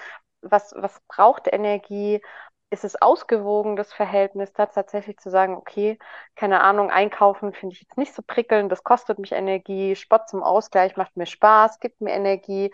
was, 0.43 0.75
was 0.77 1.01
braucht 1.09 1.49
Energie? 1.53 2.23
Ist 2.71 2.85
es 2.85 3.01
ausgewogen, 3.01 3.77
das 3.77 3.95
Verhältnis, 3.95 4.53
da 4.53 4.67
tatsächlich 4.67 5.17
zu 5.19 5.31
sagen, 5.31 5.57
okay, 5.57 5.99
keine 6.37 6.61
Ahnung, 6.61 6.91
einkaufen 6.91 7.55
finde 7.55 7.75
ich 7.75 7.81
jetzt 7.81 7.97
nicht 7.97 8.15
so 8.15 8.21
prickelnd, 8.23 8.71
das 8.71 8.85
kostet 8.85 9.19
mich 9.19 9.33
Energie, 9.33 9.97
Sport 9.97 10.29
zum 10.29 10.43
Ausgleich 10.43 10.95
macht 10.97 11.17
mir 11.17 11.25
Spaß, 11.27 11.81
gibt 11.81 12.01
mir 12.03 12.13
Energie. 12.13 12.71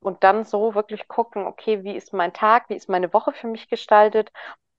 Und 0.00 0.24
dann 0.24 0.44
so 0.44 0.74
wirklich 0.74 1.08
gucken, 1.08 1.46
okay, 1.46 1.82
wie 1.84 1.96
ist 1.96 2.12
mein 2.12 2.32
Tag, 2.34 2.68
wie 2.70 2.74
ist 2.76 2.88
meine 2.90 3.12
Woche 3.14 3.32
für 3.32 3.48
mich 3.48 3.68
gestaltet 3.68 4.30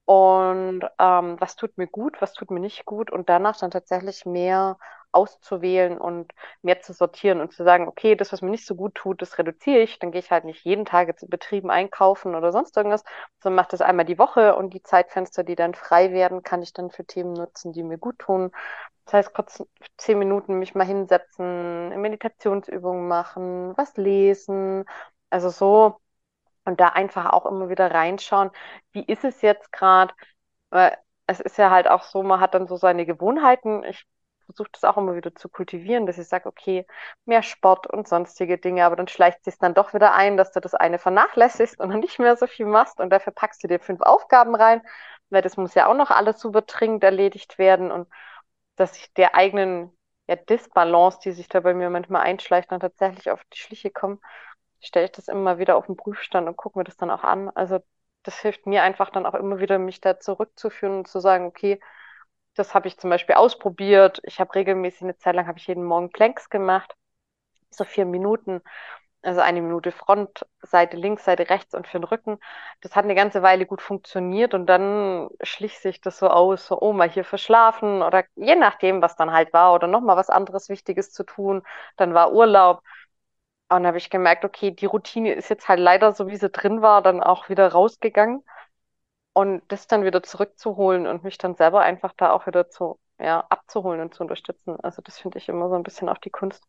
und 0.05 0.83
ähm, 0.99 1.37
was 1.39 1.55
tut 1.55 1.77
mir 1.77 1.87
gut, 1.87 2.21
was 2.21 2.33
tut 2.33 2.51
mir 2.51 2.59
nicht 2.59 2.85
gut 2.85 3.11
und 3.11 3.29
danach 3.29 3.57
dann 3.57 3.71
tatsächlich 3.71 4.25
mehr 4.25 4.77
auszuwählen 5.15 5.97
und 5.97 6.33
mehr 6.61 6.81
zu 6.81 6.93
sortieren 6.93 7.41
und 7.41 7.53
zu 7.53 7.63
sagen, 7.63 7.87
okay, 7.87 8.15
das, 8.15 8.31
was 8.33 8.41
mir 8.41 8.51
nicht 8.51 8.65
so 8.65 8.75
gut 8.75 8.95
tut, 8.95 9.21
das 9.21 9.37
reduziere 9.37 9.79
ich. 9.81 9.99
Dann 9.99 10.11
gehe 10.11 10.19
ich 10.19 10.31
halt 10.31 10.45
nicht 10.45 10.65
jeden 10.65 10.85
Tag 10.85 11.07
jetzt 11.07 11.23
in 11.23 11.29
Betrieben 11.29 11.71
einkaufen 11.71 12.35
oder 12.35 12.51
sonst 12.51 12.75
irgendwas, 12.77 13.03
sondern 13.41 13.55
mache 13.57 13.69
das 13.71 13.81
einmal 13.81 14.05
die 14.05 14.19
Woche 14.19 14.55
und 14.55 14.73
die 14.73 14.83
Zeitfenster, 14.83 15.43
die 15.43 15.55
dann 15.55 15.73
frei 15.73 16.11
werden, 16.11 16.43
kann 16.43 16.61
ich 16.61 16.73
dann 16.73 16.91
für 16.91 17.05
Themen 17.05 17.33
nutzen, 17.33 17.73
die 17.73 17.83
mir 17.83 17.97
gut 17.97 18.19
tun. 18.19 18.51
Das 19.05 19.13
heißt, 19.13 19.33
kurz 19.33 19.63
zehn 19.97 20.19
Minuten 20.19 20.59
mich 20.59 20.75
mal 20.75 20.85
hinsetzen, 20.85 21.89
Meditationsübungen 22.01 23.07
machen, 23.07 23.73
was 23.77 23.95
lesen. 23.97 24.85
Also 25.29 25.49
so 25.49 25.97
und 26.65 26.79
da 26.79 26.89
einfach 26.89 27.31
auch 27.33 27.45
immer 27.45 27.69
wieder 27.69 27.91
reinschauen, 27.91 28.51
wie 28.91 29.03
ist 29.05 29.23
es 29.23 29.41
jetzt 29.41 29.71
gerade? 29.71 30.13
Es 31.27 31.39
ist 31.39 31.57
ja 31.57 31.71
halt 31.71 31.87
auch 31.87 32.03
so, 32.03 32.23
man 32.23 32.39
hat 32.39 32.53
dann 32.53 32.67
so 32.67 32.77
seine 32.77 33.05
Gewohnheiten. 33.05 33.83
Ich 33.83 34.05
versuche 34.45 34.69
das 34.71 34.83
auch 34.83 34.97
immer 34.97 35.15
wieder 35.15 35.35
zu 35.35 35.49
kultivieren, 35.49 36.05
dass 36.05 36.17
ich 36.17 36.27
sage, 36.27 36.47
okay, 36.47 36.85
mehr 37.25 37.43
Sport 37.43 37.87
und 37.87 38.07
sonstige 38.07 38.57
Dinge, 38.57 38.85
aber 38.85 38.95
dann 38.95 39.07
schleicht 39.07 39.43
sich 39.43 39.57
dann 39.57 39.73
doch 39.73 39.93
wieder 39.93 40.13
ein, 40.15 40.37
dass 40.37 40.51
du 40.51 40.59
das 40.61 40.73
eine 40.75 40.99
vernachlässigst 40.99 41.79
und 41.79 41.89
dann 41.89 41.99
nicht 41.99 42.19
mehr 42.19 42.37
so 42.37 42.47
viel 42.47 42.65
machst 42.65 42.99
und 42.99 43.09
dafür 43.11 43.33
packst 43.33 43.63
du 43.63 43.67
dir 43.67 43.79
fünf 43.79 44.01
Aufgaben 44.01 44.55
rein, 44.55 44.81
weil 45.29 45.41
das 45.41 45.57
muss 45.57 45.73
ja 45.75 45.87
auch 45.87 45.95
noch 45.95 46.11
alles 46.11 46.39
super 46.39 46.61
dringend 46.61 47.03
erledigt 47.03 47.57
werden 47.57 47.91
und 47.91 48.07
dass 48.75 48.97
ich 48.97 49.13
der 49.13 49.35
eigenen 49.35 49.91
ja, 50.27 50.35
Disbalance, 50.35 51.19
die 51.23 51.31
sich 51.31 51.47
da 51.49 51.59
bei 51.61 51.73
mir 51.73 51.89
manchmal 51.89 52.21
einschleicht, 52.23 52.71
dann 52.71 52.79
tatsächlich 52.79 53.31
auf 53.31 53.43
die 53.53 53.57
Schliche 53.59 53.91
komme 53.91 54.19
stelle 54.81 55.05
ich 55.05 55.11
das 55.11 55.27
immer 55.27 55.57
wieder 55.57 55.75
auf 55.77 55.87
den 55.87 55.97
Prüfstand 55.97 56.47
und 56.47 56.57
gucke 56.57 56.77
mir 56.79 56.83
das 56.83 56.97
dann 56.97 57.09
auch 57.11 57.23
an. 57.23 57.49
Also 57.55 57.79
das 58.23 58.39
hilft 58.39 58.65
mir 58.67 58.83
einfach 58.83 59.09
dann 59.11 59.25
auch 59.25 59.33
immer 59.33 59.59
wieder, 59.59 59.79
mich 59.79 60.01
da 60.01 60.19
zurückzuführen 60.19 60.99
und 60.99 61.07
zu 61.07 61.19
sagen, 61.19 61.45
okay, 61.45 61.79
das 62.55 62.73
habe 62.73 62.87
ich 62.87 62.97
zum 62.97 63.09
Beispiel 63.09 63.35
ausprobiert. 63.35 64.21
Ich 64.23 64.39
habe 64.39 64.53
regelmäßig 64.55 65.03
eine 65.03 65.17
Zeit 65.17 65.35
lang 65.35 65.47
habe 65.47 65.59
ich 65.59 65.67
jeden 65.67 65.83
Morgen 65.85 66.09
Planks 66.11 66.49
gemacht, 66.49 66.95
so 67.71 67.83
vier 67.85 68.05
Minuten, 68.05 68.61
also 69.23 69.41
eine 69.41 69.61
Minute 69.61 69.91
Front, 69.91 70.45
Seite 70.61 70.97
links, 70.97 71.25
Seite 71.25 71.49
rechts 71.49 71.73
und 71.75 71.87
für 71.87 71.99
den 71.99 72.05
Rücken. 72.05 72.39
Das 72.81 72.95
hat 72.95 73.05
eine 73.05 73.15
ganze 73.15 73.41
Weile 73.43 73.65
gut 73.65 73.81
funktioniert 73.81 74.53
und 74.53 74.67
dann 74.67 75.29
schlich 75.43 75.79
sich 75.79 76.01
das 76.01 76.19
so 76.19 76.29
aus, 76.29 76.67
so 76.67 76.79
oh 76.81 76.93
mal 76.93 77.09
hier 77.09 77.25
verschlafen 77.25 78.01
oder 78.03 78.25
je 78.35 78.55
nachdem, 78.55 79.01
was 79.01 79.15
dann 79.15 79.31
halt 79.33 79.53
war 79.53 79.73
oder 79.73 79.87
noch 79.87 80.01
mal 80.01 80.17
was 80.17 80.29
anderes 80.29 80.69
Wichtiges 80.69 81.11
zu 81.11 81.23
tun. 81.25 81.63
Dann 81.97 82.13
war 82.13 82.33
Urlaub 82.33 82.79
und 83.69 83.77
dann 83.83 83.87
habe 83.87 83.97
ich 83.97 84.09
gemerkt, 84.09 84.45
okay, 84.45 84.71
die 84.71 84.85
Routine 84.85 85.33
ist 85.33 85.49
jetzt 85.49 85.67
halt 85.67 85.79
leider, 85.79 86.13
so 86.13 86.27
wie 86.27 86.37
sie 86.37 86.49
drin 86.49 86.81
war, 86.81 87.01
dann 87.01 87.21
auch 87.23 87.49
wieder 87.49 87.67
rausgegangen. 87.71 88.43
Und 89.35 89.63
das 89.67 89.87
dann 89.87 90.05
wieder 90.05 90.23
zurückzuholen 90.23 91.07
und 91.07 91.25
mich 91.25 91.37
dann 91.37 91.55
selber 91.55 91.81
einfach 91.81 92.13
da 92.17 92.31
auch 92.31 92.47
wieder 92.47 92.69
zu, 92.69 92.99
ja, 93.19 93.45
abzuholen 93.49 94.01
und 94.01 94.15
zu 94.15 94.23
unterstützen. 94.23 94.79
Also 94.81 95.03
das 95.03 95.19
finde 95.19 95.39
ich 95.39 95.49
immer 95.49 95.69
so 95.69 95.75
ein 95.75 95.83
bisschen 95.83 96.09
auch 96.09 96.19
die 96.19 96.31
Kunst. 96.31 96.63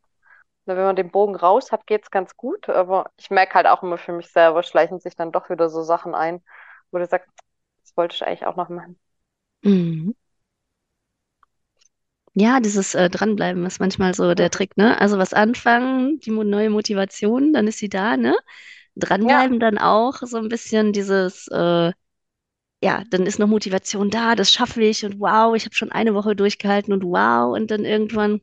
Wenn 0.66 0.76
man 0.78 0.96
den 0.96 1.12
Bogen 1.12 1.36
raus 1.36 1.72
hat, 1.72 1.86
geht's 1.86 2.10
ganz 2.10 2.36
gut, 2.36 2.68
aber 2.68 3.10
ich 3.18 3.30
merke 3.30 3.54
halt 3.54 3.68
auch 3.68 3.84
immer 3.84 3.98
für 3.98 4.12
mich 4.12 4.28
selber, 4.32 4.64
schleichen 4.64 5.00
sich 5.00 5.16
dann 5.16 5.32
doch 5.32 5.50
wieder 5.50 5.70
so 5.70 5.82
Sachen 5.84 6.14
ein, 6.14 6.42
wo 6.90 6.98
du 6.98 7.06
sagst, 7.06 7.30
das 7.82 7.96
wollte 7.96 8.16
ich 8.16 8.26
eigentlich 8.26 8.46
auch 8.46 8.56
noch 8.56 8.68
machen. 8.68 8.98
Mhm. 9.64 10.12
Ja, 12.34 12.60
dieses 12.60 12.94
äh, 12.94 13.08
Dranbleiben 13.08 13.64
ist 13.66 13.80
manchmal 13.80 14.12
so 14.14 14.34
der 14.34 14.50
Trick, 14.50 14.76
ne? 14.76 15.00
Also 15.00 15.18
was 15.18 15.32
anfangen, 15.32 16.20
die 16.20 16.30
neue 16.30 16.70
Motivation, 16.70 17.52
dann 17.54 17.68
ist 17.68 17.78
sie 17.78 17.88
da, 17.88 18.16
ne? 18.18 18.30
Ja. 18.30 18.36
Dranbleiben 18.96 19.60
dann 19.60 19.78
auch 19.78 20.14
so 20.22 20.38
ein 20.38 20.48
bisschen 20.50 20.92
dieses, 20.92 21.48
äh, 21.48 21.92
ja, 22.82 23.04
dann 23.10 23.26
ist 23.26 23.38
noch 23.38 23.48
Motivation 23.48 24.10
da, 24.10 24.34
das 24.34 24.52
schaffe 24.52 24.82
ich 24.82 25.04
und 25.04 25.18
wow, 25.20 25.54
ich 25.56 25.64
habe 25.64 25.74
schon 25.74 25.92
eine 25.92 26.14
Woche 26.14 26.36
durchgehalten 26.36 26.92
und 26.92 27.02
wow, 27.04 27.54
und 27.56 27.70
dann 27.70 27.84
irgendwann, 27.84 28.40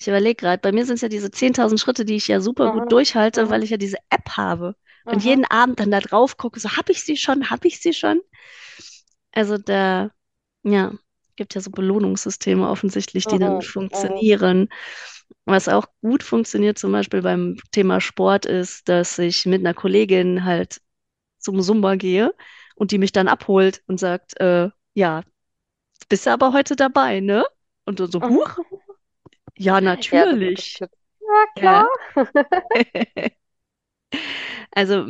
ich 0.00 0.06
überlege 0.08 0.36
gerade, 0.36 0.60
bei 0.60 0.72
mir 0.72 0.84
sind 0.86 0.96
es 0.96 1.00
ja 1.02 1.08
diese 1.08 1.30
10.000 1.30 1.80
Schritte, 1.80 2.04
die 2.04 2.16
ich 2.16 2.28
ja 2.28 2.40
super 2.40 2.68
gut 2.68 2.84
Mhm. 2.84 2.92
durchhalte, 2.92 3.50
weil 3.50 3.62
Mhm. 3.62 3.64
ich 3.64 3.70
ja 3.70 3.76
diese 3.76 3.98
App 4.10 4.30
habe 4.36 4.76
und 5.10 5.22
Mhm. 5.22 5.24
jeden 5.24 5.44
Abend 5.44 5.80
dann 5.80 5.90
da 5.90 6.00
drauf 6.00 6.36
gucke, 6.36 6.60
so 6.60 6.76
habe 6.76 6.92
ich 6.92 7.02
sie 7.02 7.16
schon, 7.16 7.50
habe 7.50 7.66
ich 7.68 7.80
sie 7.80 7.92
schon? 7.92 8.20
Also 9.32 9.58
da, 9.58 10.10
ja, 10.64 10.92
gibt 11.36 11.54
ja 11.54 11.60
so 11.60 11.70
Belohnungssysteme 11.70 12.68
offensichtlich, 12.68 13.26
die 13.26 13.38
dann 13.38 13.60
funktionieren. 13.60 14.68
Was 15.44 15.68
auch 15.68 15.86
gut 16.02 16.22
funktioniert, 16.22 16.78
zum 16.78 16.92
Beispiel 16.92 17.22
beim 17.22 17.56
Thema 17.72 18.00
Sport, 18.00 18.46
ist, 18.46 18.88
dass 18.88 19.18
ich 19.18 19.46
mit 19.46 19.60
einer 19.60 19.74
Kollegin 19.74 20.44
halt 20.44 20.80
zum 21.38 21.60
Zumba 21.62 21.96
gehe 21.96 22.34
und 22.78 22.92
die 22.92 22.98
mich 22.98 23.12
dann 23.12 23.28
abholt 23.28 23.82
und 23.86 24.00
sagt, 24.00 24.40
äh, 24.40 24.70
ja, 24.94 25.22
bist 26.08 26.26
du 26.26 26.30
aber 26.32 26.52
heute 26.54 26.76
dabei, 26.76 27.20
ne? 27.20 27.44
Und 27.86 27.98
so, 27.98 28.22
huch, 28.22 28.58
ja, 29.56 29.74
Ja, 29.74 29.80
natürlich. 29.80 30.78
Ja, 30.80 31.44
klar. 31.54 31.86
Ja. 32.14 32.16
Also 34.72 35.04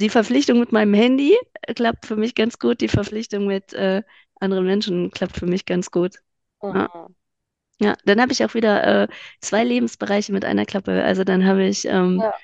die 0.00 0.08
Verpflichtung 0.08 0.60
mit 0.60 0.72
meinem 0.72 0.94
Handy 0.94 1.36
klappt 1.74 2.06
für 2.06 2.16
mich 2.16 2.34
ganz 2.34 2.58
gut, 2.58 2.80
die 2.80 2.88
Verpflichtung 2.88 3.46
mit 3.46 3.72
äh, 3.72 4.02
anderen 4.40 4.64
Menschen 4.66 5.10
klappt 5.10 5.36
für 5.36 5.46
mich 5.46 5.66
ganz 5.66 5.90
gut. 5.90 6.16
Ja, 6.62 6.88
Mhm. 6.94 7.14
ja. 7.80 7.94
dann 8.04 8.20
habe 8.20 8.32
ich 8.32 8.44
auch 8.44 8.54
wieder 8.54 9.04
äh, 9.04 9.08
zwei 9.40 9.64
Lebensbereiche 9.64 10.32
mit 10.32 10.44
einer 10.44 10.66
Klappe. 10.66 11.02
Also 11.04 11.24
dann 11.24 11.46
habe 11.46 11.64
ich 11.64 11.84
ähm, 11.86 12.20
Ja, 12.20 12.34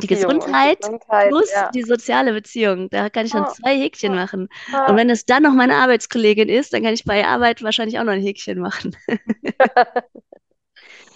die 0.00 0.08
und 0.08 0.08
Gesundheit 0.08 0.80
Gesundheit, 0.80 1.28
plus 1.28 1.50
ja. 1.52 1.70
die 1.74 1.82
soziale 1.82 2.32
Beziehung. 2.32 2.90
Da 2.90 3.10
kann 3.10 3.26
ich 3.26 3.32
dann 3.32 3.44
Ja, 3.44 3.48
zwei 3.48 3.76
Häkchen 3.76 4.14
ja, 4.14 4.20
machen. 4.22 4.48
Und 4.68 4.72
ja. 4.72 4.96
wenn 4.96 5.10
es 5.10 5.26
dann 5.26 5.42
noch 5.42 5.52
meine 5.52 5.76
Arbeitskollegin 5.76 6.48
ist, 6.48 6.72
dann 6.72 6.82
kann 6.82 6.94
ich 6.94 7.04
bei 7.04 7.26
Arbeit 7.26 7.62
wahrscheinlich 7.62 7.98
auch 7.98 8.04
noch 8.04 8.12
ein 8.12 8.22
Häkchen 8.22 8.60
machen. 8.60 8.96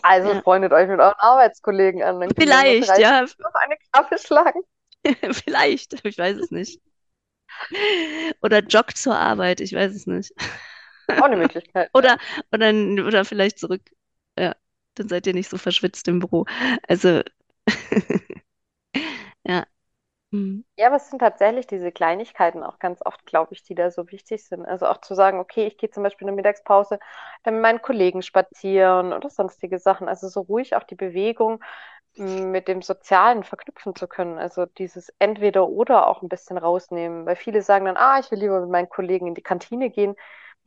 Also 0.03 0.33
Ja, 0.33 0.43
freundet 0.43 0.73
euch 0.73 0.89
mit 0.89 1.01
euren 1.01 1.19
Arbeitskollegen 1.19 2.03
an, 2.03 2.21
dann 2.21 2.31
vielleicht, 2.37 2.97
ja, 2.99 3.25
auf 3.25 3.37
eine 3.55 3.77
Klappe 3.93 4.19
schlagen. 4.19 4.61
vielleicht. 5.33 6.05
Ich 6.05 6.17
weiß 6.17 6.37
es 6.39 6.51
nicht. 6.51 6.81
Oder 8.43 8.61
joggt 8.61 8.97
zur 8.97 9.17
Arbeit, 9.17 9.61
ich 9.61 9.73
weiß 9.73 9.95
es 9.95 10.07
nicht. 10.07 10.33
Auch 11.09 11.23
eine 11.23 11.37
Möglichkeit. 11.37 11.91
Oder, 11.95 12.19
oder, 12.53 12.71
oder 13.07 13.25
vielleicht 13.25 13.59
zurück. 13.59 13.83
Ja, 14.39 14.55
dann 14.95 15.09
seid 15.09 15.27
ihr 15.27 15.35
nicht 15.35 15.49
so 15.49 15.57
verschwitzt 15.57 16.07
im 16.09 16.19
Büro. 16.21 16.45
Also, 16.87 17.23
ja. 19.49 19.67
Hm. 20.33 20.65
Ja, 20.77 20.87
aber 20.87 20.97
es 20.97 21.11
sind 21.11 21.19
tatsächlich 21.19 21.67
diese 21.67 21.91
Kleinigkeiten 21.91 22.63
auch 22.63 22.79
ganz 22.79 23.01
oft, 23.05 23.27
glaube 23.27 23.53
ich, 23.53 23.65
die 23.65 23.75
da 23.75 23.91
so 23.91 24.11
wichtig 24.13 24.45
sind. 24.47 24.65
Also 24.65 24.87
auch 24.87 25.01
zu 25.01 25.15
sagen, 25.15 25.41
okay, 25.41 25.67
ich 25.67 25.77
gehe 25.77 25.91
zum 25.91 26.05
Beispiel 26.05 26.29
in 26.29 26.29
der 26.29 26.37
Mittagspause 26.37 27.01
dann 27.43 27.55
mit 27.55 27.63
meinen 27.63 27.83
Kollegen 27.83 28.23
spazieren 28.23 29.13
oder 29.13 29.29
sonstige 29.29 29.81
Sachen. 29.81 30.09
Also 30.09 30.29
so 30.29 30.43
ruhig 30.43 30.77
auch 30.77 30.85
die 30.85 30.95
Bewegung 30.95 31.63
m, 32.17 32.51
mit 32.53 32.69
dem 32.69 32.83
Sozialen 32.83 33.45
verknüpfen 33.45 33.97
zu 33.97 34.09
können. 34.09 34.39
Also 34.39 34.67
dieses 34.67 35.11
Entweder-Oder 35.21 36.09
auch 36.09 36.23
ein 36.23 36.29
bisschen 36.29 36.59
rausnehmen. 36.59 37.27
Weil 37.27 37.37
viele 37.37 37.63
sagen 37.63 37.87
dann, 37.87 37.97
ah, 37.97 38.19
ich 38.21 38.31
will 38.31 38.41
lieber 38.41 38.61
mit 38.61 38.71
meinen 38.71 38.89
Kollegen 38.91 39.29
in 39.29 39.35
die 39.35 39.43
Kantine 39.43 39.91
gehen. 39.91 40.17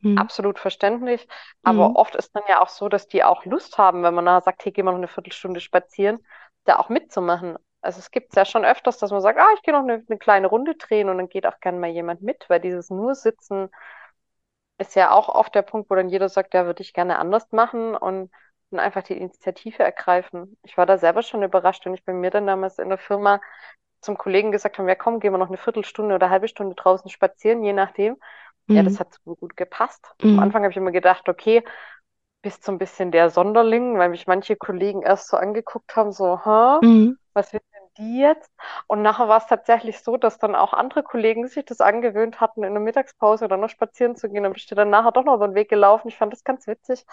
Hm. 0.02 0.16
Absolut 0.16 0.58
verständlich. 0.58 1.28
Aber 1.64 1.96
oft 1.96 2.16
ist 2.16 2.34
dann 2.36 2.44
ja 2.48 2.62
auch 2.62 2.68
so, 2.70 2.88
dass 2.88 3.08
die 3.08 3.24
auch 3.24 3.44
Lust 3.46 3.78
haben, 3.78 4.02
wenn 4.02 4.14
man 4.14 4.26
da 4.26 4.40
sagt, 4.42 4.64
hey, 4.64 4.72
geh 4.72 4.82
mal 4.82 4.92
noch 4.92 4.98
eine 4.98 5.08
Viertelstunde 5.08 5.60
spazieren, 5.60 6.20
da 6.64 6.78
auch 6.78 6.88
mitzumachen. 6.90 7.56
Also 7.82 7.98
es 8.00 8.10
gibt 8.10 8.30
es 8.30 8.36
ja 8.36 8.44
schon 8.44 8.64
öfters, 8.64 8.98
dass 8.98 9.10
man 9.10 9.20
sagt, 9.22 9.38
ah, 9.40 9.48
ich 9.56 9.62
gehe 9.62 9.74
noch 9.74 9.82
eine, 9.82 10.04
eine 10.08 10.18
kleine 10.18 10.46
Runde 10.48 10.76
drehen 10.76 11.08
und 11.08 11.18
dann 11.18 11.28
geht 11.28 11.46
auch 11.46 11.60
gerne 11.60 11.78
mal 11.78 11.90
jemand 11.90 12.22
mit, 12.22 12.48
weil 12.48 12.60
dieses 12.60 12.90
nur 12.90 13.14
Sitzen 13.14 13.70
ist 14.78 14.94
ja 14.96 15.10
auch 15.12 15.28
oft 15.28 15.54
der 15.54 15.62
Punkt, 15.62 15.90
wo 15.90 15.94
dann 15.94 16.08
jeder 16.08 16.28
sagt, 16.28 16.54
ja, 16.54 16.66
würde 16.66 16.82
ich 16.82 16.92
gerne 16.94 17.18
anders 17.18 17.52
machen 17.52 17.94
und 17.94 18.30
dann 18.70 18.80
einfach 18.80 19.02
die 19.02 19.16
Initiative 19.16 19.82
ergreifen. 19.82 20.56
Ich 20.62 20.76
war 20.76 20.86
da 20.86 20.98
selber 20.98 21.22
schon 21.22 21.42
überrascht, 21.42 21.84
wenn 21.84 21.94
ich 21.94 22.04
bei 22.04 22.12
mir 22.12 22.30
dann 22.30 22.46
damals 22.46 22.78
in 22.78 22.88
der 22.88 22.98
Firma 22.98 23.40
zum 24.00 24.18
Kollegen 24.18 24.50
gesagt 24.52 24.78
habe, 24.78 24.88
ja 24.88 24.94
komm, 24.96 25.20
gehen 25.20 25.32
wir 25.32 25.38
noch 25.38 25.48
eine 25.48 25.58
Viertelstunde 25.58 26.14
oder 26.14 26.26
eine 26.26 26.32
halbe 26.32 26.48
Stunde 26.48 26.74
draußen 26.74 27.10
spazieren, 27.10 27.62
je 27.64 27.72
nachdem. 27.72 28.16
Ja, 28.72 28.82
Hm. 28.82 28.84
das 28.84 28.98
hat 29.00 29.14
so 29.24 29.36
gut 29.36 29.56
gepasst. 29.56 30.06
Am 30.32 30.38
Hm. 30.38 30.40
Anfang 30.40 30.62
habe 30.62 30.72
ich 30.72 30.76
immer 30.78 30.92
gedacht, 30.92 31.28
okay, 31.28 31.62
bist 32.42 32.64
so 32.64 32.72
ein 32.72 32.78
bisschen 32.78 33.12
der 33.12 33.30
Sonderling, 33.30 33.98
weil 33.98 34.08
mich 34.10 34.26
manche 34.26 34.56
Kollegen 34.56 35.02
erst 35.02 35.28
so 35.28 35.36
angeguckt 35.36 35.96
haben, 35.96 36.12
so, 36.12 36.38
hä, 36.44 36.82
Hm. 36.82 37.12
was 37.34 37.52
will 37.52 37.60
die 37.98 38.18
jetzt? 38.20 38.50
Und 38.86 39.02
nachher 39.02 39.28
war 39.28 39.38
es 39.38 39.46
tatsächlich 39.46 40.00
so, 40.00 40.16
dass 40.16 40.38
dann 40.38 40.54
auch 40.54 40.72
andere 40.72 41.02
Kollegen 41.02 41.46
sich 41.48 41.64
das 41.64 41.80
angewöhnt 41.80 42.40
hatten, 42.40 42.62
in 42.64 42.74
der 42.74 42.82
Mittagspause 42.82 43.44
oder 43.46 43.56
noch 43.56 43.70
spazieren 43.70 44.16
zu 44.16 44.28
gehen. 44.30 44.42
Dann 44.44 44.52
bist 44.52 44.70
du 44.70 44.74
dann 44.74 44.90
nachher 44.90 45.12
doch 45.12 45.24
noch 45.24 45.34
über 45.36 45.48
den 45.48 45.54
Weg 45.54 45.68
gelaufen. 45.70 46.08
Ich 46.08 46.16
fand 46.18 46.32
das 46.32 46.44
ganz 46.44 46.66
witzig. 46.66 47.04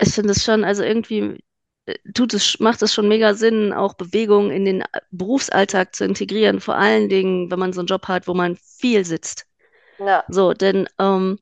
Ich 0.00 0.14
finde 0.14 0.32
es 0.32 0.44
schon, 0.44 0.64
also 0.64 0.82
irgendwie. 0.82 1.42
äh, 1.86 1.94
tut 2.14 2.34
es, 2.34 2.58
macht 2.60 2.82
es 2.82 2.92
schon 2.94 3.08
mega 3.08 3.34
Sinn, 3.34 3.72
auch 3.72 3.94
Bewegung 3.94 4.50
in 4.50 4.64
den 4.64 4.84
Berufsalltag 5.10 5.94
zu 5.94 6.04
integrieren, 6.04 6.60
vor 6.60 6.76
allen 6.76 7.08
Dingen, 7.08 7.50
wenn 7.50 7.58
man 7.58 7.72
so 7.72 7.80
einen 7.80 7.86
Job 7.88 8.08
hat, 8.08 8.28
wo 8.28 8.34
man 8.34 8.56
viel 8.56 9.04
sitzt. 9.04 9.46
Ja, 9.98 10.26
So, 10.28 10.54
denn 10.54 10.88
ähm, 11.00 11.38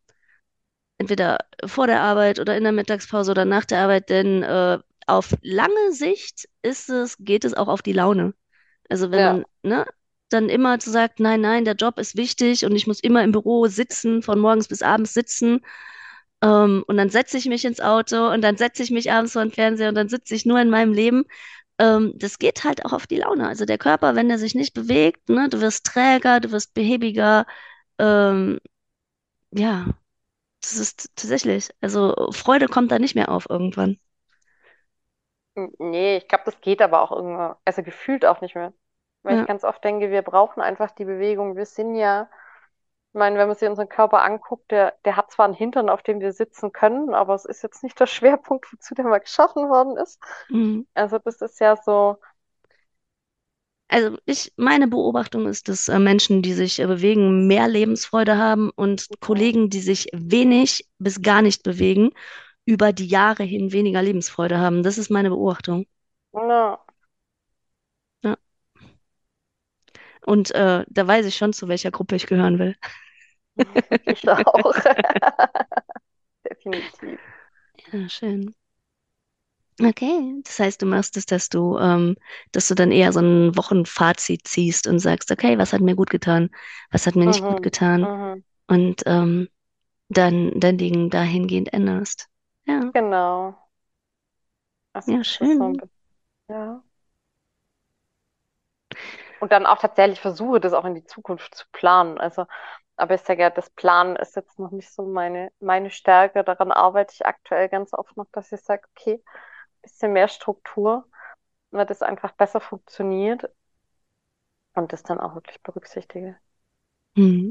entweder 0.98 1.38
vor 1.66 1.86
der 1.88 2.00
Arbeit 2.02 2.38
oder 2.40 2.56
in 2.56 2.62
der 2.64 2.72
Mittagspause 2.72 3.30
oder 3.32 3.44
nach 3.44 3.64
der 3.64 3.80
Arbeit, 3.82 4.08
denn 4.10 4.42
äh, 4.42 4.78
auf 5.06 5.34
lange 5.42 5.92
Sicht 5.92 6.48
ist 6.62 6.88
es, 6.90 7.16
geht 7.18 7.44
es 7.44 7.54
auch 7.54 7.68
auf 7.68 7.82
die 7.82 7.92
Laune. 7.92 8.34
Also 8.90 9.10
wenn 9.10 9.20
ja. 9.20 9.32
man, 9.32 9.44
ne, 9.62 9.86
dann 10.28 10.48
immer 10.48 10.78
zu 10.78 10.90
sagt, 10.90 11.20
nein, 11.20 11.40
nein, 11.40 11.64
der 11.64 11.74
Job 11.74 11.98
ist 11.98 12.16
wichtig 12.16 12.64
und 12.64 12.76
ich 12.76 12.86
muss 12.86 13.00
immer 13.00 13.24
im 13.24 13.32
Büro 13.32 13.66
sitzen, 13.66 14.22
von 14.22 14.38
morgens 14.38 14.68
bis 14.68 14.82
abends 14.82 15.14
sitzen. 15.14 15.60
Ähm, 16.42 16.84
und 16.86 16.96
dann 16.96 17.10
setze 17.10 17.38
ich 17.38 17.46
mich 17.46 17.64
ins 17.64 17.80
Auto 17.80 18.28
und 18.32 18.42
dann 18.42 18.56
setze 18.56 18.82
ich 18.82 18.90
mich 18.90 19.12
abends 19.12 19.32
vor 19.32 19.42
den 19.42 19.52
Fernseher 19.52 19.90
und 19.90 19.94
dann 19.96 20.08
sitze 20.08 20.34
ich 20.34 20.46
nur 20.46 20.60
in 20.60 20.70
meinem 20.70 20.92
Leben. 20.92 21.24
Ähm, 21.78 22.12
das 22.16 22.38
geht 22.38 22.64
halt 22.64 22.84
auch 22.84 22.92
auf 22.92 23.06
die 23.06 23.16
Laune. 23.18 23.48
Also 23.48 23.64
der 23.66 23.78
Körper, 23.78 24.14
wenn 24.16 24.28
der 24.28 24.38
sich 24.38 24.54
nicht 24.54 24.74
bewegt, 24.74 25.28
ne, 25.28 25.48
du 25.48 25.60
wirst 25.60 25.86
träger, 25.86 26.40
du 26.40 26.52
wirst 26.52 26.74
behäbiger. 26.74 27.46
Ähm, 27.98 28.60
ja, 29.52 29.86
das 30.62 30.74
ist 30.78 31.10
tatsächlich. 31.16 31.70
Also 31.80 32.30
Freude 32.32 32.68
kommt 32.68 32.92
da 32.92 32.98
nicht 32.98 33.14
mehr 33.14 33.30
auf 33.30 33.48
irgendwann. 33.50 33.98
Nee, 35.78 36.16
ich 36.18 36.28
glaube, 36.28 36.44
das 36.46 36.60
geht 36.60 36.82
aber 36.82 37.02
auch 37.02 37.12
irgendwann, 37.12 37.56
also 37.64 37.82
gefühlt 37.82 38.24
auch 38.26 38.40
nicht 38.40 38.54
mehr. 38.54 38.72
Weil 39.22 39.36
ich 39.36 39.40
Ja. 39.40 39.46
ganz 39.46 39.64
oft 39.64 39.82
denke, 39.84 40.10
wir 40.10 40.22
brauchen 40.22 40.60
einfach 40.62 40.90
die 40.92 41.04
Bewegung. 41.04 41.56
Wir 41.56 41.66
sind 41.66 41.94
ja, 41.94 42.30
ich 43.12 43.18
meine, 43.18 43.38
wenn 43.38 43.48
man 43.48 43.56
sich 43.56 43.68
unseren 43.68 43.88
Körper 43.88 44.22
anguckt, 44.22 44.70
der, 44.72 44.94
der 45.04 45.16
hat 45.16 45.30
zwar 45.32 45.46
einen 45.46 45.54
Hintern, 45.54 45.90
auf 45.90 46.02
dem 46.02 46.20
wir 46.20 46.32
sitzen 46.32 46.72
können, 46.72 47.14
aber 47.14 47.34
es 47.34 47.44
ist 47.46 47.62
jetzt 47.62 47.82
nicht 47.84 48.00
der 48.00 48.06
Schwerpunkt, 48.08 48.72
wozu 48.72 48.94
der 48.94 49.04
mal 49.06 49.20
geschaffen 49.20 49.68
worden 49.70 49.96
ist. 49.98 50.20
Mhm. 50.50 50.82
Also 50.94 51.18
das 51.18 51.42
ist 51.42 51.60
ja 51.60 51.76
so, 51.76 52.18
Also 53.88 54.16
ich, 54.24 54.52
meine 54.56 54.86
Beobachtung 54.86 55.46
ist, 55.48 55.68
dass 55.68 55.88
äh, 55.88 55.98
Menschen, 55.98 56.42
die 56.42 56.52
sich 56.52 56.78
äh, 56.78 56.86
bewegen, 56.86 57.46
mehr 57.48 57.66
Lebensfreude 57.68 58.36
haben 58.38 58.70
und. 58.70 59.08
Kollegen, 59.20 59.68
die 59.70 59.80
sich 59.80 60.08
wenig 60.12 60.86
bis 60.98 61.22
gar 61.22 61.42
nicht 61.42 61.62
bewegen, 61.64 62.10
über 62.70 62.92
die 62.92 63.06
Jahre 63.08 63.42
hin 63.42 63.72
weniger 63.72 64.00
Lebensfreude 64.02 64.58
haben. 64.58 64.84
Das 64.84 64.96
ist 64.96 65.10
meine 65.10 65.30
Beobachtung. 65.30 65.86
na, 66.32 66.80
Ja. 68.22 68.36
Und 70.24 70.50
äh, 70.52 70.84
da 70.88 71.06
weiß 71.06 71.26
ich 71.26 71.36
schon, 71.36 71.52
zu 71.52 71.68
welcher 71.68 71.90
Gruppe 71.90 72.16
ich 72.16 72.26
gehören 72.26 72.58
will. 72.58 72.76
ich 74.06 74.28
auch. 74.28 74.74
Definitiv. 76.48 77.20
Ja, 77.92 78.08
schön. 78.08 78.54
Okay, 79.82 80.40
das 80.44 80.58
heißt, 80.58 80.82
du 80.82 80.86
machst 80.86 81.16
es, 81.16 81.24
dass 81.26 81.48
du, 81.48 81.78
ähm, 81.78 82.16
dass 82.52 82.68
du 82.68 82.74
dann 82.74 82.92
eher 82.92 83.12
so 83.12 83.20
ein 83.20 83.56
Wochenfazit 83.56 84.46
ziehst 84.46 84.86
und 84.86 84.98
sagst, 84.98 85.30
okay, 85.30 85.56
was 85.58 85.72
hat 85.72 85.80
mir 85.80 85.96
gut 85.96 86.10
getan, 86.10 86.50
was 86.90 87.06
hat 87.06 87.16
mir 87.16 87.26
nicht 87.26 87.46
gut 87.46 87.62
Mhm. 87.62 87.62
getan 87.62 88.08
Mhm. 88.08 88.44
und 88.68 89.02
ähm, 89.06 89.48
dann 90.10 90.60
dein 90.60 90.78
Ding 90.78 91.10
dahingehend 91.10 91.72
änderst. 91.72 92.28
Ja, 92.70 92.92
Genau. 92.92 93.56
Also 94.92 95.16
ja, 95.16 95.22
das 95.24 95.40
ist 95.40 95.56
so 95.56 95.64
ein 95.68 95.74
schön. 95.74 95.76
bisschen, 95.76 95.90
ja. 96.50 96.84
Und 99.38 99.52
dann 99.52 99.66
auch 99.66 99.78
tatsächlich 99.78 100.20
versuche, 100.20 100.60
das 100.60 100.72
auch 100.72 100.84
in 100.84 100.94
die 100.94 101.04
Zukunft 101.04 101.54
zu 101.54 101.66
planen. 101.72 102.18
Also, 102.18 102.46
aber 102.96 103.14
ich 103.14 103.22
sage 103.22 103.42
ja, 103.42 103.50
das 103.50 103.70
Planen 103.70 104.16
ist 104.16 104.36
jetzt 104.36 104.58
noch 104.58 104.70
nicht 104.70 104.90
so 104.92 105.04
meine, 105.06 105.50
meine 105.60 105.90
Stärke. 105.90 106.44
Daran 106.44 106.72
arbeite 106.72 107.14
ich 107.14 107.26
aktuell 107.26 107.68
ganz 107.68 107.94
oft 107.94 108.16
noch, 108.16 108.26
dass 108.32 108.52
ich 108.52 108.60
sage, 108.62 108.82
okay, 108.96 109.22
bisschen 109.82 110.12
mehr 110.12 110.28
Struktur, 110.28 111.06
weil 111.70 111.86
das 111.86 112.02
einfach 112.02 112.32
besser 112.32 112.60
funktioniert 112.60 113.50
und 114.74 114.92
das 114.92 115.04
dann 115.04 115.20
auch 115.20 115.36
wirklich 115.36 115.62
berücksichtige. 115.62 116.36
Hm. 117.16 117.50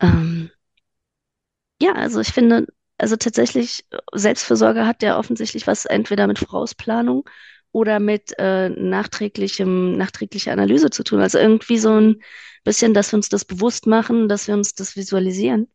Ähm, 0.00 0.31
ja, 1.94 2.02
also 2.02 2.20
ich 2.20 2.32
finde, 2.32 2.66
also 2.98 3.16
tatsächlich, 3.16 3.84
Selbstfürsorge 4.12 4.86
hat 4.86 5.02
ja 5.02 5.18
offensichtlich 5.18 5.66
was 5.66 5.84
entweder 5.86 6.26
mit 6.26 6.38
Vorausplanung 6.38 7.28
oder 7.72 8.00
mit 8.00 8.34
äh, 8.38 8.68
nachträglichem, 8.68 9.96
nachträglicher 9.96 10.52
Analyse 10.52 10.90
zu 10.90 11.02
tun. 11.04 11.20
Also 11.20 11.38
irgendwie 11.38 11.78
so 11.78 11.92
ein 11.98 12.22
bisschen, 12.64 12.94
dass 12.94 13.12
wir 13.12 13.16
uns 13.16 13.28
das 13.28 13.44
bewusst 13.44 13.86
machen, 13.86 14.28
dass 14.28 14.46
wir 14.46 14.54
uns 14.54 14.74
das 14.74 14.96
visualisieren. 14.96 15.68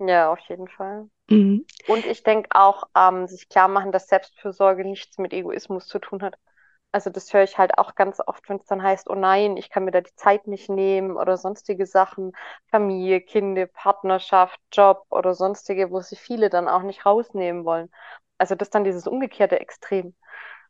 Ja, 0.00 0.32
auf 0.32 0.38
jeden 0.48 0.68
Fall. 0.68 1.08
Mhm. 1.30 1.64
Und 1.86 2.06
ich 2.06 2.22
denke 2.22 2.48
auch, 2.52 2.84
ähm, 2.96 3.26
sich 3.26 3.48
klar 3.48 3.68
machen, 3.68 3.92
dass 3.92 4.08
Selbstfürsorge 4.08 4.84
nichts 4.84 5.18
mit 5.18 5.32
Egoismus 5.32 5.86
zu 5.86 5.98
tun 5.98 6.22
hat. 6.22 6.36
Also 6.90 7.10
das 7.10 7.32
höre 7.34 7.42
ich 7.42 7.58
halt 7.58 7.76
auch 7.76 7.94
ganz 7.94 8.18
oft, 8.26 8.48
wenn 8.48 8.56
es 8.56 8.66
dann 8.66 8.82
heißt, 8.82 9.10
oh 9.10 9.14
nein, 9.14 9.56
ich 9.58 9.68
kann 9.68 9.84
mir 9.84 9.90
da 9.90 10.00
die 10.00 10.14
Zeit 10.16 10.46
nicht 10.46 10.70
nehmen 10.70 11.16
oder 11.16 11.36
sonstige 11.36 11.84
Sachen, 11.84 12.32
Familie, 12.70 13.20
Kinder, 13.20 13.66
Partnerschaft, 13.66 14.58
Job 14.72 15.04
oder 15.10 15.34
sonstige, 15.34 15.90
wo 15.90 16.00
sich 16.00 16.18
viele 16.18 16.48
dann 16.48 16.66
auch 16.66 16.82
nicht 16.82 17.04
rausnehmen 17.04 17.64
wollen. 17.64 17.90
Also 18.38 18.54
das 18.54 18.68
ist 18.68 18.74
dann 18.74 18.84
dieses 18.84 19.06
umgekehrte 19.06 19.60
Extrem. 19.60 20.14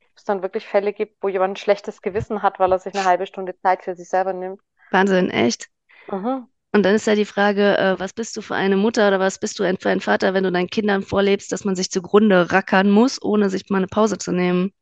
Wo 0.00 0.14
es 0.16 0.24
dann 0.24 0.42
wirklich 0.42 0.66
Fälle 0.66 0.92
gibt, 0.92 1.22
wo 1.22 1.28
jemand 1.28 1.52
ein 1.52 1.57
schlechtes 1.57 2.02
Gewissen 2.02 2.42
hat, 2.42 2.59
weil 2.59 2.72
er 2.72 2.81
sich 2.81 2.94
eine 2.94 3.04
halbe 3.04 3.26
Stunde 3.26 3.57
Zeit 3.61 3.85
für 3.85 3.94
sich 3.94 4.09
selber 4.09 4.33
nimmt. 4.33 4.61
Wahnsinn, 4.90 5.31
echt. 5.31 5.68
Mhm. 6.11 6.48
Und 6.72 6.83
dann 6.83 6.94
ist 6.94 7.07
ja 7.07 7.14
die 7.14 7.24
Frage, 7.24 7.78
äh, 7.78 7.98
was 7.98 8.12
bist 8.12 8.37
du 8.37 8.42
für 8.42 8.54
eine 8.54 8.76
Mutter 8.76 9.09
oder 9.09 9.20
was 9.20 9.38
bist 9.38 9.59
du 9.59 9.78
für 9.78 9.88
ein 9.88 10.00
Vater, 10.00 10.35
wenn 10.35 10.44
du 10.44 10.52
deinen 10.52 10.68
Kindern 10.68 11.02
vorlebst, 11.02 11.50
dass 11.52 11.64
man 11.64 11.76
sich 11.76 11.90
zugrunde 11.90 12.52
rackern 12.52 12.90
muss, 12.90 13.22
ohne 13.22 13.48
sich 13.48 13.70
mal 13.70 13.78
eine 13.78 13.87
Pause 13.87 14.18
zu 14.18 14.33
nehmen? 14.33 14.72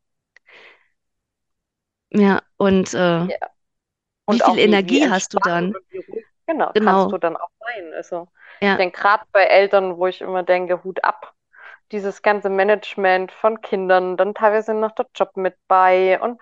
Ja, 2.11 2.41
und 2.57 2.93
äh, 2.93 3.27
Ja. 3.27 3.37
wie 4.27 4.39
Und 4.39 4.41
viel 4.41 4.59
wie, 4.65 4.85
wie 4.87 4.99
Energie 4.99 5.09
hast 5.09 5.33
du 5.33 5.39
dann? 5.39 5.77
wie 5.91 5.99
ruhig, 5.99 6.25
genau, 6.47 6.73
kannst 6.79 7.11
Genau, 7.11 7.13
du 7.13 7.17
dann 7.17 7.37
auch 7.37 7.49
sein. 7.59 7.93
Also 7.93 8.27
ich 8.33 8.43
ja. 8.61 8.77
denke 8.77 8.99
gerade 9.01 9.25
bei 9.31 9.43
Eltern, 9.45 9.97
wo 9.97 10.07
ich 10.07 10.21
immer 10.21 10.43
denke, 10.43 10.83
Hut 10.83 11.03
ab, 11.03 11.35
dieses 11.91 12.21
ganze 12.23 12.49
Management 12.49 13.31
von 13.31 13.61
Kindern, 13.61 14.17
dann 14.17 14.35
teilweise 14.35 14.73
noch 14.73 14.93
der 14.93 15.07
Job 15.15 15.37
mit 15.37 15.55
bei 15.67 16.19
und 16.21 16.41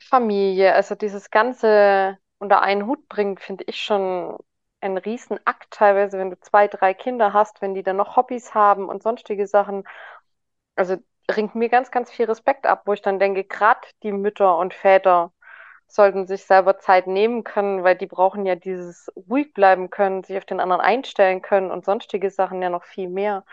Familie, 0.00 0.74
also 0.74 0.94
dieses 0.94 1.30
Ganze 1.30 2.18
unter 2.38 2.62
einen 2.62 2.86
Hut 2.86 3.08
bringen, 3.08 3.38
finde 3.38 3.64
ich 3.66 3.82
schon 3.82 4.38
ein 4.80 4.98
Riesenakt 4.98 5.70
teilweise, 5.72 6.18
wenn 6.18 6.30
du 6.30 6.40
zwei, 6.40 6.68
drei 6.68 6.94
Kinder 6.94 7.32
hast, 7.32 7.62
wenn 7.62 7.74
die 7.74 7.82
dann 7.84 7.96
noch 7.96 8.16
Hobbys 8.16 8.54
haben 8.54 8.88
und 8.88 9.02
sonstige 9.02 9.46
Sachen. 9.46 9.84
Also 10.76 10.96
ringt 11.30 11.54
mir 11.54 11.68
ganz, 11.68 11.90
ganz 11.90 12.10
viel 12.10 12.26
Respekt 12.26 12.66
ab, 12.66 12.82
wo 12.86 12.92
ich 12.92 13.02
dann 13.02 13.18
denke, 13.18 13.44
gerade 13.44 13.80
die 14.02 14.12
Mütter 14.12 14.58
und 14.58 14.74
Väter 14.74 15.32
sollten 15.88 16.26
sich 16.26 16.44
selber 16.44 16.78
Zeit 16.78 17.06
nehmen 17.06 17.44
können, 17.44 17.84
weil 17.84 17.96
die 17.96 18.06
brauchen 18.06 18.46
ja 18.46 18.56
dieses 18.56 19.10
ruhig 19.16 19.54
bleiben 19.54 19.90
können, 19.90 20.24
sich 20.24 20.36
auf 20.38 20.44
den 20.44 20.60
anderen 20.60 20.82
einstellen 20.82 21.42
können 21.42 21.70
und 21.70 21.84
sonstige 21.84 22.30
Sachen 22.30 22.62
ja 22.62 22.70
noch 22.70 22.84
viel 22.84 23.08
mehr. 23.08 23.44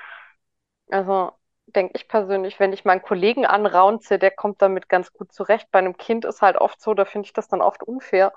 Also 0.91 1.31
denke 1.67 1.93
ich 1.97 2.07
persönlich, 2.07 2.59
wenn 2.59 2.73
ich 2.73 2.85
meinen 2.85 3.01
Kollegen 3.01 3.45
anraunze, 3.45 4.19
der 4.19 4.31
kommt 4.31 4.61
damit 4.61 4.89
ganz 4.89 5.11
gut 5.13 5.31
zurecht. 5.33 5.69
Bei 5.71 5.79
einem 5.79 5.97
Kind 5.97 6.25
ist 6.25 6.41
halt 6.41 6.57
oft 6.57 6.81
so, 6.81 6.93
da 6.93 7.05
finde 7.05 7.25
ich 7.27 7.33
das 7.33 7.47
dann 7.49 7.61
oft 7.61 7.83
unfair. 7.83 8.33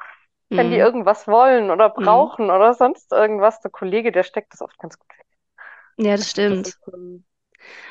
Wenn 0.54 0.70
die 0.70 0.76
Mhm. 0.76 0.78
irgendwas 0.78 1.28
wollen 1.28 1.70
oder 1.70 1.90
Mhm. 1.98 2.28
brauchen 2.28 2.50
oder 2.50 2.74
sonst 2.74 3.12
irgendwas, 3.12 3.60
der 3.60 3.70
Kollege, 3.70 4.12
der 4.12 4.22
steckt 4.24 4.52
das 4.54 4.62
oft 4.62 4.78
ganz 4.78 4.98
gut 4.98 5.08
weg. 5.18 5.26
Ja, 5.98 6.16
das 6.16 6.30
das 6.48 6.62
stimmt. 6.62 6.72
ist 6.72 6.80
so 6.84 6.92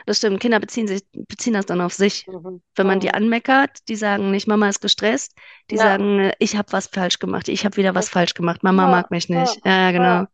Das 0.05 0.17
stimmt. 0.17 0.39
Kinder 0.39 0.59
beziehen 0.59 0.87
sich, 0.87 1.03
beziehen 1.13 1.53
das 1.53 1.65
dann 1.65 1.81
auf 1.81 1.93
sich. 1.93 2.27
mhm, 2.27 2.61
Wenn 2.75 2.87
man 2.87 2.99
die 2.99 3.07
mhm. 3.07 3.13
anmeckert, 3.13 3.87
die 3.87 3.95
sagen 3.95 4.31
nicht, 4.31 4.47
Mama 4.47 4.67
ist 4.69 4.81
gestresst, 4.81 5.33
die 5.71 5.77
Ja, 5.77 5.97
sagen, 5.97 6.31
ich 6.39 6.55
habe 6.57 6.71
was 6.73 6.87
falsch 6.87 7.19
gemacht, 7.19 7.47
ich 7.47 7.63
habe 7.65 7.77
wieder 7.77 7.95
was 7.95 8.09
falsch 8.09 8.33
gemacht, 8.33 8.63
Mama 8.63 8.83
Ja, 8.83 8.87
mag 8.87 9.11
mich 9.11 9.29
nicht. 9.29 9.61
Ja, 9.65 9.71
ja, 9.71 9.91
genau. 9.91 10.25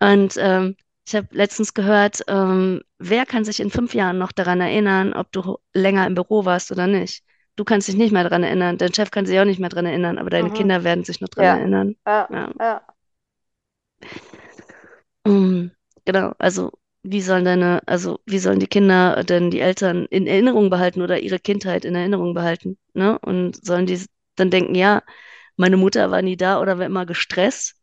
Und 0.00 0.34
ähm, 0.38 0.76
ich 1.06 1.14
habe 1.14 1.28
letztens 1.32 1.74
gehört, 1.74 2.22
ähm, 2.28 2.82
wer 2.98 3.26
kann 3.26 3.44
sich 3.44 3.60
in 3.60 3.70
fünf 3.70 3.94
Jahren 3.94 4.18
noch 4.18 4.32
daran 4.32 4.60
erinnern, 4.60 5.12
ob 5.14 5.30
du 5.32 5.58
länger 5.74 6.06
im 6.06 6.14
Büro 6.14 6.44
warst 6.44 6.70
oder 6.72 6.86
nicht? 6.86 7.24
Du 7.56 7.64
kannst 7.64 7.88
dich 7.88 7.96
nicht 7.96 8.12
mehr 8.12 8.22
daran 8.24 8.44
erinnern, 8.44 8.78
dein 8.78 8.94
Chef 8.94 9.10
kann 9.10 9.26
sich 9.26 9.38
auch 9.38 9.44
nicht 9.44 9.60
mehr 9.60 9.68
daran 9.68 9.86
erinnern, 9.86 10.18
aber 10.18 10.30
deine 10.30 10.50
Mhm. 10.50 10.52
Kinder 10.52 10.84
werden 10.84 11.04
sich 11.04 11.20
noch 11.20 11.28
daran 11.28 11.50
erinnern. 11.50 11.96
ja, 12.06 12.28
ja. 12.58 12.82
Mm, 15.26 15.70
genau, 16.04 16.34
also 16.38 16.72
wie 17.02 17.20
sollen 17.22 17.44
deine, 17.44 17.82
also 17.86 18.20
wie 18.26 18.38
sollen 18.38 18.60
die 18.60 18.66
Kinder 18.68 19.24
denn 19.24 19.50
die 19.50 19.60
Eltern 19.60 20.06
in 20.06 20.26
Erinnerung 20.26 20.70
behalten 20.70 21.02
oder 21.02 21.20
ihre 21.20 21.38
Kindheit 21.40 21.84
in 21.84 21.94
Erinnerung 21.94 22.34
behalten, 22.34 22.78
ne? 22.94 23.18
Und 23.20 23.64
sollen 23.64 23.86
die 23.86 24.04
dann 24.36 24.50
denken, 24.50 24.74
ja, 24.74 25.02
meine 25.56 25.76
Mutter 25.76 26.10
war 26.10 26.22
nie 26.22 26.36
da 26.36 26.60
oder 26.60 26.78
war 26.78 26.86
immer 26.86 27.06
gestresst, 27.06 27.76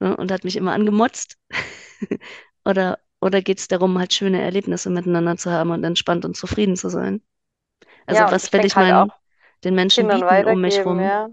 ne? 0.00 0.16
Und 0.16 0.32
hat 0.32 0.44
mich 0.44 0.56
immer 0.56 0.72
angemotzt? 0.72 1.38
Oder, 2.64 2.98
oder 3.20 3.42
geht 3.42 3.58
es 3.60 3.68
darum, 3.68 3.98
halt 3.98 4.12
schöne 4.14 4.42
Erlebnisse 4.42 4.90
miteinander 4.90 5.36
zu 5.38 5.50
haben 5.50 5.70
und 5.70 5.84
entspannt 5.84 6.24
und 6.26 6.36
zufrieden 6.36 6.76
zu 6.76 6.90
sein? 6.90 7.22
Also 8.06 8.24
Ja, 8.24 8.30
was 8.30 8.52
will 8.52 8.64
ich 8.64 8.76
halt 8.76 8.88
meinen 8.88 9.12
den 9.64 9.74
Menschen 9.76 10.08
Kindern 10.08 10.22
bieten 10.24 10.44
um 10.44 10.60
mich 10.60 10.84
rum? 10.84 11.12
ja. 11.12 11.28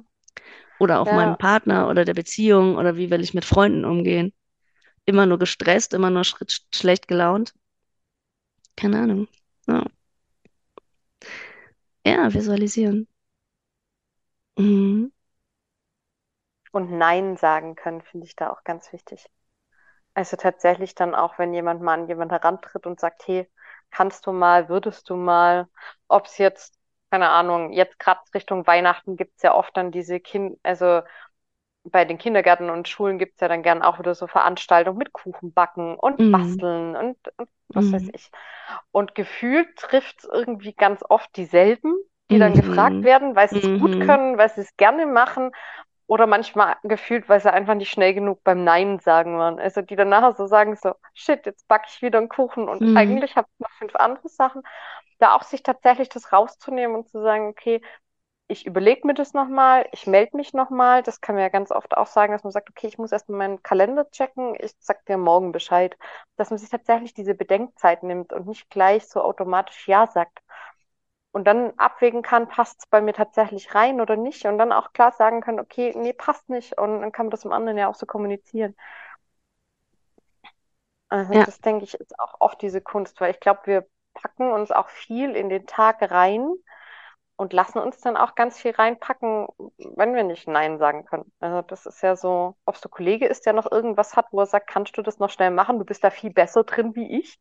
Oder 0.78 1.00
auch 1.02 1.12
meinem 1.12 1.36
Ja, 1.36 1.38
Partner 1.38 1.90
oder 1.90 2.06
der 2.06 2.14
Beziehung 2.14 2.78
oder 2.78 2.96
wie 2.98 3.10
will 3.12 3.22
ich 3.22 3.34
mit 3.34 3.46
Freunden 3.46 3.86
umgehen? 3.86 4.34
Immer 5.06 5.26
nur 5.26 5.39
gestresst, 5.39 5.94
immer 5.96 6.12
nur 6.12 6.24
sch 6.24 6.36
schlecht 6.72 7.08
gelaunt? 7.08 7.54
Keine 8.78 9.00
Ahnung. 9.02 9.28
Ja. 9.68 9.86
Ja, 12.06 12.34
visualisieren. 12.34 13.06
Mhm. 14.58 15.10
Und 16.72 16.91
Nein 16.91 17.38
sagen 17.38 17.76
können, 17.76 18.02
finde 18.02 18.28
ich 18.28 18.36
da 18.36 18.50
auch 18.52 18.63
ganz 18.63 18.91
wichtig. 18.91 19.26
Also 20.15 20.38
tatsächlich 20.38 20.96
dann 20.96 21.15
auch, 21.15 21.39
wenn 21.39 21.54
jemand 21.54 21.82
mal 21.82 21.96
an 21.96 22.08
jemanden 22.08 22.32
herantritt 22.34 22.86
und 22.88 23.00
sagt, 23.00 23.28
hey, 23.28 23.50
kannst 23.91 24.26
du 24.28 24.32
mal, 24.34 24.70
würdest 24.70 25.10
du 25.10 25.15
mal, 25.15 25.68
ob 26.08 26.28
es 26.28 26.38
jetzt, 26.39 26.78
keine 27.12 27.30
Ahnung, 27.30 27.74
jetzt 27.74 28.00
gerade 28.00 28.22
Richtung 28.34 28.68
Weihnachten 28.68 29.18
gibt 29.18 29.38
es 29.38 29.44
ja 29.44 29.56
oft 29.56 29.76
dann 29.78 29.91
diese 29.91 30.20
Kind, 30.20 30.60
also 30.63 31.02
bei 31.86 32.06
den 32.06 32.17
Kindergärten 32.17 32.69
und 32.69 32.88
Schulen 32.89 33.19
gibt 33.19 33.36
es 33.36 33.41
ja 33.41 33.48
dann 33.48 33.63
gern 33.63 33.82
auch 33.84 34.00
wieder 34.00 34.15
so 34.15 34.28
Veranstaltungen 34.28 34.98
mit 34.98 35.13
Kuchen 35.13 35.54
backen 35.54 35.95
und 35.98 36.19
Mhm. 36.19 36.32
basteln 36.32 36.95
und, 36.95 37.17
und 37.38 37.50
was 37.74 37.93
weiß 37.93 38.08
Mhm. 38.08 38.13
ich. 38.13 38.32
Und 38.91 39.15
gefühlt 39.15 39.76
trifft 39.78 40.19
es 40.19 40.30
irgendwie 40.32 40.74
ganz 40.74 41.04
oft 41.10 41.36
dieselben, 41.36 41.95
die 42.32 42.38
dann 42.39 42.58
gefragt 42.58 43.04
Mhm. 43.04 43.04
werden, 43.04 43.36
weil 43.36 43.50
sie 43.50 43.60
es 43.60 43.71
gut 43.74 44.00
Mhm. 44.00 44.00
können, 44.00 44.38
weil 44.38 44.50
sie 44.50 44.62
es 44.62 44.76
gerne 44.78 45.06
machen 45.06 45.52
oder 46.08 46.28
manchmal 46.28 46.78
gefühlt, 46.84 47.30
weil 47.30 47.41
sie 47.41 47.52
einfach 47.52 47.76
nicht 47.76 47.89
schnell 47.91 48.13
genug 48.13 48.43
beim 48.43 48.63
Nein 48.63 49.00
sagen 49.00 49.38
waren. 49.39 49.60
Also 49.60 49.82
die 49.82 49.95
dann 49.95 50.10
nachher 50.10 50.34
so 50.34 50.48
sagen 50.48 50.76
so, 50.76 50.93
shit, 51.13 51.45
jetzt 51.45 51.67
backe 51.67 51.88
ich 51.89 52.02
wieder 52.02 52.19
einen 52.19 52.30
Kuchen 52.30 52.69
und 52.69 52.86
Mhm. 52.86 52.95
eigentlich 52.95 53.36
habe 53.36 53.48
ich 53.54 53.60
noch 53.60 53.71
fünf 53.71 53.95
andere 53.95 54.30
Sachen. 54.30 54.62
Da 55.19 55.34
auch 55.36 55.43
sich 55.43 55.63
tatsächlich 55.63 56.10
das 56.10 56.32
rauszunehmen 56.34 56.95
und 56.95 57.10
zu 57.10 57.21
sagen, 57.21 57.48
okay, 57.48 57.82
ich 58.48 58.66
überlege 58.68 59.08
mir 59.08 59.14
das 59.16 59.34
nochmal, 59.34 59.88
ich 59.92 60.06
melde 60.08 60.38
mich 60.38 60.54
nochmal. 60.54 61.02
Das 61.04 61.22
kann 61.22 61.36
man 61.36 61.42
ja 61.44 61.50
ganz 61.50 61.72
oft 61.72 61.98
auch 61.98 62.08
sagen, 62.08 62.32
dass 62.34 62.44
man 62.44 62.52
sagt, 62.54 62.70
okay, 62.70 62.88
ich 62.88 62.98
muss 63.00 63.12
erst 63.12 63.30
mal 63.30 63.38
meinen 63.38 63.64
Kalender 63.64 64.10
checken, 64.12 64.56
ich 64.60 64.74
sag 64.80 65.06
dir 65.06 65.18
morgen 65.18 65.52
Bescheid. 65.52 65.98
Dass 66.38 66.52
man 66.52 66.60
sich 66.60 66.70
tatsächlich 66.70 67.14
diese 67.14 67.34
Bedenkzeit 67.36 68.04
nimmt 68.04 68.34
und 68.34 68.48
nicht 68.48 68.70
gleich 68.70 69.08
so 69.08 69.22
automatisch 69.22 69.88
Ja 69.88 70.08
sagt. 70.08 70.40
Und 71.32 71.46
dann 71.48 71.74
abwägen 71.78 72.22
kann, 72.24 72.48
passt 72.50 72.80
es 72.82 72.88
bei 72.88 73.02
mir 73.02 73.14
tatsächlich 73.14 73.76
rein 73.76 74.02
oder 74.02 74.16
nicht. 74.18 74.46
Und 74.46 74.58
dann 74.58 74.72
auch 74.72 74.94
klar 74.94 75.12
sagen 75.12 75.42
kann, 75.42 75.60
okay, 75.60 75.94
nee, 75.98 76.14
passt 76.14 76.50
nicht. 76.50 76.78
Und 76.80 77.02
dann 77.02 77.12
kann 77.12 77.28
man 77.28 77.32
das 77.32 77.42
dem 77.42 77.52
anderen 77.54 77.78
ja 77.78 77.90
auch 77.90 77.96
so 77.96 78.06
kommunizieren. 78.08 78.76
Also 81.10 81.34
Ja, 81.34 81.46
das 81.46 81.62
denke 81.62 81.86
ich 81.86 81.94
ist 81.96 82.20
auch 82.20 82.36
oft 82.40 82.62
diese 82.62 82.82
Kunst, 82.82 83.20
weil 83.22 83.32
ich 83.32 83.40
glaube, 83.40 83.62
wir 83.66 83.88
packen 84.14 84.52
uns 84.52 84.72
auch 84.72 84.90
viel 84.90 85.36
in 85.36 85.50
den 85.50 85.66
Tag 85.68 86.02
rein 86.12 86.54
und 87.38 87.54
lassen 87.54 87.80
uns 87.80 88.00
dann 88.00 88.17
auch 88.17 88.36
ganz 88.36 88.60
viel 88.60 88.71
reinpacken, 88.71 89.48
wenn 89.78 90.15
wir 90.15 90.24
nicht 90.24 90.48
Nein 90.48 90.78
sagen 90.78 91.06
können. 91.06 91.32
Also 91.39 91.62
das 91.62 91.86
ist 91.86 92.02
ja 92.02 92.15
so, 92.15 92.56
ob 92.65 92.76
es 92.76 92.82
der 92.82 92.91
Kollege 92.91 93.28
ist, 93.28 93.45
der 93.45 93.54
noch 93.54 93.69
irgendwas 93.71 94.15
hat, 94.15 94.28
wo 94.32 94.39
er 94.39 94.45
sagt, 94.45 94.67
kannst 94.67 94.98
du 94.98 95.02
das 95.02 95.19
noch 95.19 95.30
schnell 95.30 95.52
machen? 95.52 95.80
Du 95.80 95.86
bist 95.86 96.04
da 96.04 96.10
viel 96.12 96.32
besser 96.32 96.63
drin 96.63 96.95
wie 96.95 97.19
ich 97.19 97.39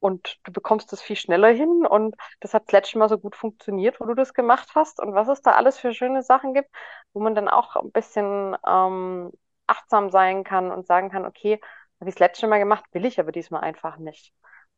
und 0.00 0.38
du 0.44 0.52
bekommst 0.52 0.92
das 0.92 1.00
viel 1.02 1.16
schneller 1.16 1.48
hin 1.48 1.86
und 1.86 2.14
das 2.40 2.52
hat 2.54 2.64
das 2.66 2.72
letzte 2.72 2.98
Mal 2.98 3.08
so 3.08 3.18
gut 3.18 3.36
funktioniert, 3.36 4.00
wo 4.00 4.04
du 4.04 4.14
das 4.14 4.34
gemacht 4.34 4.70
hast 4.74 5.00
und 5.00 5.14
was 5.14 5.28
es 5.28 5.40
da 5.42 5.52
alles 5.52 5.78
für 5.78 5.94
schöne 5.94 6.22
Sachen 6.22 6.52
gibt, 6.54 6.68
wo 7.14 7.20
man 7.20 7.34
dann 7.34 7.48
auch 7.48 7.76
ein 7.76 7.92
bisschen 7.92 8.56
ähm, 8.66 9.32
achtsam 9.66 10.10
sein 10.10 10.44
kann 10.44 10.70
und 10.70 10.86
sagen 10.86 11.10
kann, 11.10 11.24
okay, 11.24 11.60
habe 12.00 12.10
ich 12.10 12.16
das 12.16 12.20
letzte 12.20 12.46
Mal 12.48 12.58
gemacht, 12.58 12.84
will 12.92 13.06
ich 13.06 13.18
aber 13.18 13.32
diesmal 13.32 13.62
einfach 13.62 13.96
nicht. 13.96 14.34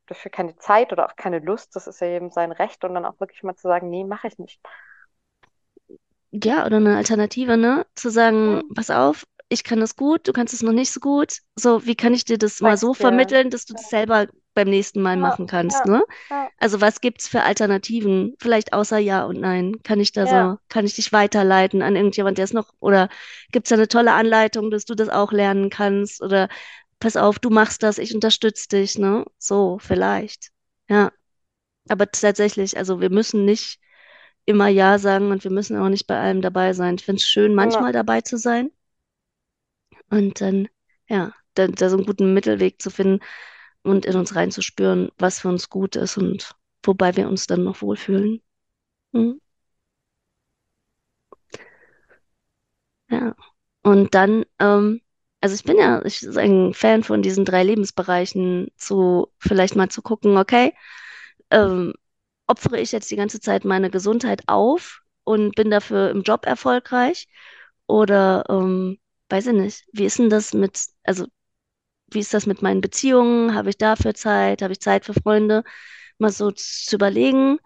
Dafür 0.06 0.30
keine 0.30 0.56
Zeit 0.56 0.92
oder 0.92 1.06
auch 1.06 1.16
keine 1.16 1.40
Lust, 1.40 1.76
das 1.76 1.86
ist 1.86 2.00
ja 2.00 2.08
eben 2.08 2.30
sein 2.30 2.52
Recht 2.52 2.84
und 2.84 2.94
dann 2.94 3.04
auch 3.04 3.18
wirklich 3.20 3.42
mal 3.42 3.56
zu 3.56 3.68
sagen, 3.68 3.90
nee, 3.90 4.04
mache 4.04 4.28
ich 4.28 4.38
nicht. 4.38 4.60
ja, 6.32 6.66
oder 6.66 6.76
eine 6.78 6.96
Alternative, 6.96 7.56
ne? 7.56 7.86
Zu 7.94 8.10
sagen, 8.10 8.62
Hm, 8.62 8.74
pass 8.74 8.90
auf, 8.90 9.26
ich 9.48 9.64
kann 9.64 9.80
das 9.80 9.96
gut, 9.96 10.26
du 10.28 10.32
kannst 10.32 10.52
es 10.54 10.62
noch 10.62 10.72
nicht 10.72 10.90
so 10.92 11.00
gut. 11.00 11.38
So, 11.54 11.86
wie 11.86 11.94
kann 11.94 12.14
ich 12.14 12.24
dir 12.24 12.38
das 12.38 12.60
mal 12.60 12.76
so 12.76 12.94
dir. 12.98 13.34
vermitteln, 13.34 13.50
dass 13.50 13.64
du 13.64 13.74
das 13.74 13.88
selber 13.88 14.26
beim 14.54 14.68
nächsten 14.68 15.02
Mal 15.02 15.16
Ja, 15.16 15.18
machen 15.18 15.46
kannst, 15.46 15.84
ja, 15.84 15.86
ne? 15.86 16.02
ja, 16.30 16.50
Also 16.58 16.80
was 16.80 17.00
gibt's 17.00 17.28
für 17.28 17.42
Alternativen? 17.42 18.34
Vielleicht 18.40 18.72
außer 18.72 18.98
Ja 18.98 19.26
und 19.26 19.40
Nein. 19.40 19.82
Kann 19.84 20.00
ich 20.00 20.12
da 20.12 20.26
ja, 20.26 20.28
so, 20.28 20.58
kann 20.68 20.86
ich 20.86 20.94
dich 20.96 21.12
weiterleiten 21.12 21.82
an 21.82 21.96
irgendjemand, 21.96 22.38
der 22.38 22.44
es 22.46 22.52
noch, 22.54 22.72
oder 22.80 23.08
gibt's 23.52 23.70
da 23.70 23.76
eine 23.76 23.88
tolle 23.88 24.12
Anleitung, 24.14 24.70
dass 24.70 24.84
du 24.86 24.94
das 24.96 25.08
auch 25.10 25.32
lernen 25.32 25.70
kannst? 25.70 26.22
Oder 26.22 26.48
pass 26.98 27.16
auf, 27.16 27.38
du 27.38 27.50
machst 27.50 27.82
das, 27.82 27.98
ich 27.98 28.14
unterstütze 28.14 28.68
dich, 28.68 28.98
ne? 28.98 29.24
So, 29.38 29.78
vielleicht. 29.78 30.50
Ja. 30.88 31.12
Aber 31.88 32.10
tatsächlich, 32.10 32.76
also 32.76 33.00
wir 33.00 33.10
müssen 33.10 33.44
nicht 33.44 33.78
immer 34.44 34.68
Ja 34.68 34.98
sagen 34.98 35.30
und 35.30 35.44
wir 35.44 35.50
müssen 35.50 35.76
auch 35.76 35.88
nicht 35.88 36.06
bei 36.06 36.18
allem 36.18 36.42
dabei 36.42 36.72
sein. 36.72 36.96
Ich 36.96 37.04
finde 37.04 37.20
es 37.20 37.28
schön, 37.28 37.52
ja. 37.52 37.56
manchmal 37.56 37.92
dabei 37.92 38.20
zu 38.22 38.38
sein 38.38 38.70
und 40.10 40.40
dann, 40.40 40.68
ja, 41.08 41.32
da, 41.54 41.66
da 41.68 41.90
so 41.90 41.96
einen 41.96 42.06
guten 42.06 42.34
Mittelweg 42.34 42.80
zu 42.80 42.90
finden 42.90 43.24
und 43.82 44.06
in 44.06 44.16
uns 44.16 44.34
reinzuspüren, 44.34 45.10
was 45.18 45.40
für 45.40 45.48
uns 45.48 45.70
gut 45.70 45.96
ist 45.96 46.16
und 46.18 46.54
wobei 46.82 47.16
wir 47.16 47.28
uns 47.28 47.46
dann 47.46 47.64
noch 47.64 47.82
wohlfühlen. 47.82 48.42
Mhm. 49.12 49.40
Ja. 53.08 53.34
Und 53.82 54.14
dann, 54.14 54.44
ähm, 54.58 55.00
also 55.46 55.54
ich 55.54 55.62
bin 55.62 55.78
ja, 55.78 56.04
ich 56.04 56.20
bin 56.22 56.38
ein 56.70 56.74
Fan 56.74 57.04
von 57.04 57.22
diesen 57.22 57.44
drei 57.44 57.62
Lebensbereichen, 57.62 58.68
zu 58.76 59.28
vielleicht 59.38 59.76
mal 59.76 59.88
zu 59.88 60.02
gucken, 60.02 60.36
okay, 60.38 60.74
ähm, 61.52 61.94
opfere 62.48 62.80
ich 62.80 62.92
jetzt 62.92 63.10
die 63.12 63.16
ganze 63.16 63.40
Zeit 63.40 63.64
meine 63.64 63.90
Gesundheit 63.90 64.42
auf 64.48 65.02
und 65.24 65.54
bin 65.54 65.70
dafür 65.70 66.10
im 66.10 66.22
Job 66.22 66.46
erfolgreich? 66.46 67.28
Oder 67.86 68.44
ähm, 68.50 68.98
weiß 69.30 69.46
ich 69.48 69.52
nicht, 69.54 69.84
wie 69.92 70.06
ist 70.06 70.18
denn 70.18 70.30
das 70.30 70.52
mit, 70.54 70.80
also 71.04 71.26
wie 72.08 72.20
ist 72.20 72.34
das 72.34 72.46
mit 72.46 72.62
meinen 72.62 72.80
Beziehungen? 72.80 73.54
Habe 73.54 73.70
ich 73.70 73.78
dafür 73.78 74.14
Zeit? 74.14 74.62
Habe 74.62 74.72
ich 74.72 74.80
Zeit 74.80 75.04
für 75.04 75.14
Freunde? 75.14 75.64
Mal 76.18 76.32
so 76.32 76.50
zu 76.52 76.96
überlegen. 76.96 77.58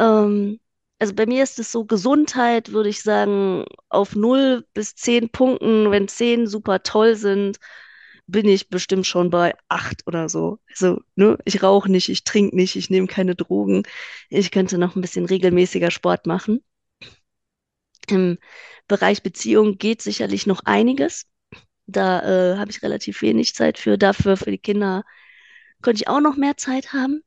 Ähm, 0.00 0.60
also 0.98 1.14
bei 1.14 1.26
mir 1.26 1.42
ist 1.42 1.58
es 1.58 1.72
so, 1.72 1.84
Gesundheit 1.84 2.72
würde 2.72 2.88
ich 2.88 3.02
sagen, 3.02 3.64
auf 3.88 4.14
null 4.16 4.66
bis 4.74 4.94
zehn 4.94 5.28
Punkten, 5.30 5.90
wenn 5.90 6.08
zehn 6.08 6.46
super 6.46 6.82
toll 6.82 7.16
sind, 7.16 7.58
bin 8.26 8.48
ich 8.48 8.70
bestimmt 8.70 9.06
schon 9.06 9.30
bei 9.30 9.54
acht 9.68 10.02
oder 10.06 10.28
so. 10.28 10.58
Also, 10.70 11.00
ne, 11.16 11.38
ich 11.44 11.62
rauche 11.62 11.90
nicht, 11.90 12.08
ich 12.08 12.24
trinke 12.24 12.56
nicht, 12.56 12.76
ich 12.76 12.90
nehme 12.90 13.06
keine 13.06 13.34
Drogen. 13.36 13.82
Ich 14.30 14.50
könnte 14.50 14.78
noch 14.78 14.96
ein 14.96 15.02
bisschen 15.02 15.26
regelmäßiger 15.26 15.90
Sport 15.90 16.26
machen. 16.26 16.64
Im 18.08 18.38
Bereich 18.88 19.22
Beziehung 19.22 19.78
geht 19.78 20.02
sicherlich 20.02 20.46
noch 20.46 20.60
einiges. 20.64 21.26
Da 21.86 22.54
äh, 22.54 22.58
habe 22.58 22.70
ich 22.70 22.82
relativ 22.82 23.22
wenig 23.22 23.54
Zeit 23.54 23.78
für. 23.78 23.98
Dafür, 23.98 24.36
für 24.36 24.50
die 24.50 24.58
Kinder, 24.58 25.04
könnte 25.82 26.02
ich 26.02 26.08
auch 26.08 26.20
noch 26.20 26.36
mehr 26.36 26.56
Zeit 26.56 26.92
haben, 26.92 27.22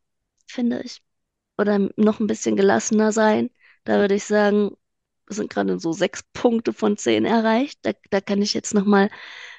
finde 0.47 0.81
ich. 0.83 1.01
Oder 1.57 1.79
noch 1.97 2.19
ein 2.19 2.27
bisschen 2.27 2.55
gelassener 2.57 3.11
sein. 3.11 3.49
Da 3.87 3.99
würde 3.99 4.15
ich 4.15 4.25
sagen, 4.25 4.71
es 5.29 5.37
sind 5.37 5.49
gerade 5.49 5.79
so 5.79 5.93
sechs 5.93 6.21
Punkte 6.33 6.73
von 6.73 6.97
zehn 6.97 7.23
erreicht. 7.23 7.79
Da, 7.83 7.93
da 8.09 8.19
kann 8.19 8.41
ich 8.41 8.53
jetzt 8.53 8.73
nochmal 8.73 9.09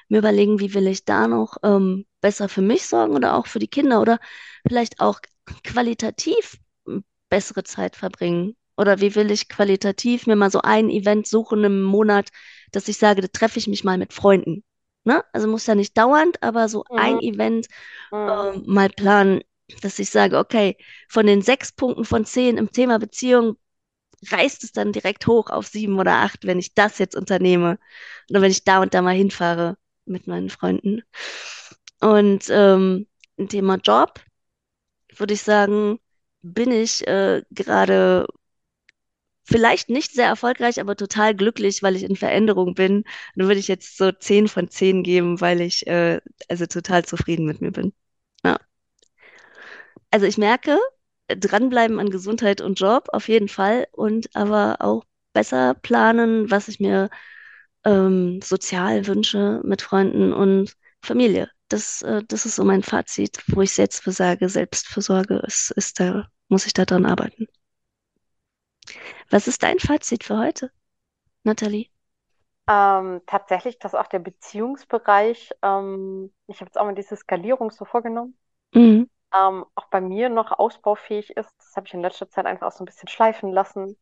mir 0.07 0.19
überlegen, 0.19 0.59
wie 0.59 0.75
will 0.75 0.85
ich 0.85 1.03
da 1.03 1.27
noch 1.27 1.57
ähm, 1.63 2.05
besser 2.21 2.47
für 2.47 2.61
mich 2.61 2.85
sorgen 2.85 3.15
oder 3.15 3.35
auch 3.35 3.47
für 3.47 3.57
die 3.57 3.67
Kinder 3.67 4.01
oder 4.01 4.19
vielleicht 4.67 4.99
auch 4.99 5.19
qualitativ 5.63 6.59
m, 6.87 7.03
bessere 7.29 7.63
Zeit 7.63 7.95
verbringen. 7.95 8.55
Oder 8.77 9.01
wie 9.01 9.15
will 9.15 9.31
ich 9.31 9.49
qualitativ 9.49 10.27
mir 10.27 10.35
mal 10.35 10.51
so 10.51 10.61
ein 10.61 10.91
Event 10.91 11.25
suchen 11.25 11.63
im 11.63 11.81
Monat, 11.81 12.29
dass 12.71 12.87
ich 12.87 12.97
sage, 12.97 13.21
da 13.21 13.27
treffe 13.29 13.57
ich 13.57 13.67
mich 13.67 13.83
mal 13.83 13.97
mit 13.97 14.13
Freunden. 14.13 14.63
Ne? 15.05 15.23
Also 15.33 15.47
muss 15.47 15.65
ja 15.65 15.73
nicht 15.73 15.97
dauernd, 15.97 16.43
aber 16.43 16.69
so 16.69 16.85
ein 16.93 17.19
Event 17.19 17.67
ähm, 18.11 18.63
mal 18.67 18.89
planen, 18.89 19.41
dass 19.81 19.97
ich 19.97 20.11
sage, 20.11 20.37
okay, 20.37 20.77
von 21.07 21.25
den 21.25 21.41
sechs 21.41 21.71
Punkten 21.71 22.05
von 22.05 22.25
zehn 22.25 22.57
im 22.57 22.71
Thema 22.71 22.99
Beziehung 22.99 23.57
reißt 24.31 24.63
es 24.63 24.71
dann 24.71 24.91
direkt 24.91 25.27
hoch 25.27 25.49
auf 25.49 25.67
sieben 25.67 25.99
oder 25.99 26.15
acht, 26.17 26.45
wenn 26.45 26.59
ich 26.59 26.73
das 26.73 26.97
jetzt 26.99 27.15
unternehme 27.15 27.79
oder 28.29 28.41
wenn 28.41 28.51
ich 28.51 28.63
da 28.63 28.81
und 28.81 28.93
da 28.93 29.01
mal 29.01 29.15
hinfahre 29.15 29.77
mit 30.05 30.27
meinen 30.27 30.49
Freunden. 30.49 31.03
Und 32.01 32.45
ähm, 32.49 33.07
Thema 33.49 33.75
Job, 33.75 34.21
würde 35.15 35.33
ich 35.33 35.43
sagen, 35.43 35.99
bin 36.41 36.71
ich 36.71 37.07
äh, 37.07 37.43
gerade 37.51 38.27
vielleicht 39.43 39.89
nicht 39.89 40.13
sehr 40.13 40.27
erfolgreich, 40.27 40.79
aber 40.79 40.95
total 40.95 41.35
glücklich, 41.35 41.81
weil 41.81 41.95
ich 41.95 42.03
in 42.03 42.15
Veränderung 42.15 42.75
bin. 42.75 43.03
Dann 43.35 43.47
würde 43.47 43.59
ich 43.59 43.67
jetzt 43.67 43.97
so 43.97 44.11
zehn 44.11 44.47
von 44.47 44.69
zehn 44.69 45.03
geben, 45.03 45.41
weil 45.41 45.61
ich 45.61 45.87
äh, 45.87 46.21
also 46.47 46.65
total 46.67 47.05
zufrieden 47.05 47.45
mit 47.45 47.61
mir 47.61 47.71
bin. 47.71 47.93
Ja. 48.43 48.59
Also 50.11 50.25
ich 50.25 50.37
merke, 50.37 50.77
dranbleiben 51.35 51.99
an 51.99 52.09
Gesundheit 52.09 52.61
und 52.61 52.79
Job 52.79 53.09
auf 53.13 53.27
jeden 53.27 53.47
Fall 53.49 53.87
und 53.91 54.35
aber 54.35 54.77
auch 54.81 55.05
besser 55.33 55.73
planen, 55.75 56.49
was 56.51 56.67
ich 56.67 56.79
mir 56.79 57.09
ähm, 57.85 58.41
sozial 58.43 59.07
wünsche 59.07 59.61
mit 59.63 59.81
Freunden 59.81 60.33
und 60.33 60.73
Familie. 61.03 61.49
Das, 61.69 62.01
äh, 62.01 62.23
das 62.27 62.45
ist 62.45 62.55
so 62.55 62.65
mein 62.65 62.83
Fazit, 62.83 63.39
wo 63.47 63.61
ich 63.61 63.77
jetzt 63.77 64.03
für 64.03 64.11
sage, 64.11 64.49
Selbstfürsorge 64.49 65.37
ist, 65.47 65.71
ist 65.71 65.99
da, 65.99 66.29
muss 66.49 66.65
ich 66.65 66.73
da 66.73 66.85
dran 66.85 67.05
arbeiten. 67.05 67.47
Was 69.31 69.47
ist 69.47 69.63
dein 69.63 69.79
Fazit 69.79 70.23
für 70.23 70.37
heute, 70.37 70.71
Nathalie? 71.43 71.87
Ähm, 72.67 73.21
tatsächlich, 73.25 73.79
dass 73.79 73.95
auch 73.95 74.07
der 74.07 74.19
Beziehungsbereich, 74.19 75.51
ähm, 75.63 76.31
ich 76.47 76.57
habe 76.61 76.69
jetzt 76.69 76.77
auch 76.77 76.85
mal 76.85 76.93
diese 76.95 77.15
Skalierung 77.15 77.71
so 77.71 77.83
vorgenommen, 77.85 78.37
Mhm. 78.75 79.05
Ähm, 79.35 79.65
auch 79.75 79.87
bei 79.89 80.01
mir 80.01 80.29
noch 80.29 80.51
ausbaufähig 80.57 81.31
ist. 81.37 81.53
Das 81.59 81.75
habe 81.75 81.87
ich 81.87 81.93
in 81.93 82.01
letzter 82.01 82.29
Zeit 82.29 82.45
einfach 82.45 82.67
auch 82.67 82.71
so 82.71 82.83
ein 82.83 82.85
bisschen 82.85 83.07
schleifen 83.09 83.51
lassen. 83.51 83.97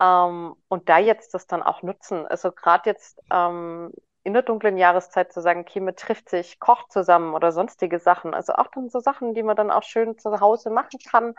Ähm, 0.00 0.56
und 0.68 0.88
da 0.88 0.98
jetzt 0.98 1.34
das 1.34 1.46
dann 1.46 1.62
auch 1.62 1.82
nutzen. 1.82 2.26
Also 2.26 2.52
gerade 2.52 2.90
jetzt 2.90 3.20
ähm, 3.30 3.92
in 4.24 4.32
der 4.34 4.42
dunklen 4.42 4.76
Jahreszeit 4.78 5.32
zu 5.32 5.40
sagen, 5.42 5.60
okay, 5.60 5.80
man 5.80 5.96
trifft 5.96 6.28
sich, 6.30 6.58
kocht 6.60 6.92
zusammen 6.92 7.34
oder 7.34 7.52
sonstige 7.52 7.98
Sachen. 7.98 8.34
Also 8.34 8.54
auch 8.54 8.68
dann 8.68 8.88
so 8.90 9.00
Sachen, 9.00 9.34
die 9.34 9.42
man 9.42 9.56
dann 9.56 9.70
auch 9.70 9.82
schön 9.82 10.18
zu 10.18 10.40
Hause 10.40 10.70
machen 10.70 10.98
kann, 11.10 11.34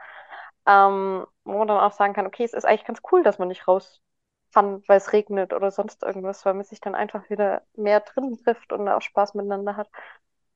ähm, 0.67 1.25
wo 1.43 1.57
man 1.57 1.67
dann 1.67 1.79
auch 1.79 1.91
sagen 1.93 2.13
kann, 2.13 2.27
okay, 2.27 2.43
es 2.43 2.53
ist 2.53 2.65
eigentlich 2.65 2.85
ganz 2.85 3.01
cool, 3.11 3.23
dass 3.23 3.39
man 3.39 3.47
nicht 3.47 3.67
raus 3.67 4.01
kann, 4.53 4.83
weil 4.87 4.97
es 4.97 5.13
regnet 5.13 5.53
oder 5.53 5.71
sonst 5.71 6.03
irgendwas, 6.03 6.45
weil 6.45 6.53
man 6.53 6.65
sich 6.65 6.81
dann 6.81 6.95
einfach 6.95 7.29
wieder 7.29 7.63
mehr 7.75 8.01
drin 8.01 8.37
trifft 8.43 8.73
und 8.73 8.87
auch 8.89 9.01
Spaß 9.01 9.33
miteinander 9.35 9.75
hat. 9.77 9.89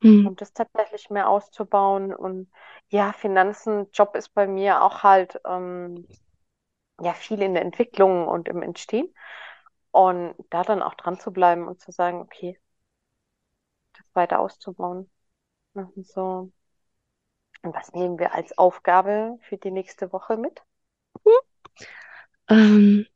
Hm. 0.02 0.28
Und 0.28 0.42
das 0.42 0.54
tatsächlich 0.54 1.10
mehr 1.10 1.30
auszubauen. 1.30 2.14
Und 2.14 2.52
ja, 2.90 3.14
Finanzen, 3.14 3.88
Job 3.92 4.16
ist 4.16 4.30
bei 4.34 4.48
mir 4.48 4.82
auch 4.82 5.04
halt 5.04 5.40
ähm, 5.46 6.08
ja 7.02 7.14
viel 7.14 7.42
in 7.42 7.54
der 7.54 7.64
Entwicklung 7.64 8.28
und 8.28 8.48
im 8.48 8.62
Entstehen. 8.62 9.14
Und 9.92 10.36
da 10.50 10.64
dann 10.64 10.82
auch 10.82 10.96
dran 10.96 11.20
zu 11.20 11.32
bleiben 11.32 11.68
und 11.68 11.80
zu 11.80 11.92
sagen, 11.92 12.20
okay, 12.20 12.60
das 13.94 14.06
weiter 14.14 14.40
auszubauen. 14.40 15.10
Und 15.74 16.06
so. 16.08 16.52
Und 17.62 17.74
was 17.74 17.94
nehmen 17.94 18.20
wir 18.20 18.34
als 18.34 18.58
Aufgabe 18.58 19.38
für 19.42 19.58
die 19.58 19.72
nächste 19.72 20.12
Woche 20.12 20.38
mit? 20.38 20.62
Ähm, 22.48 23.08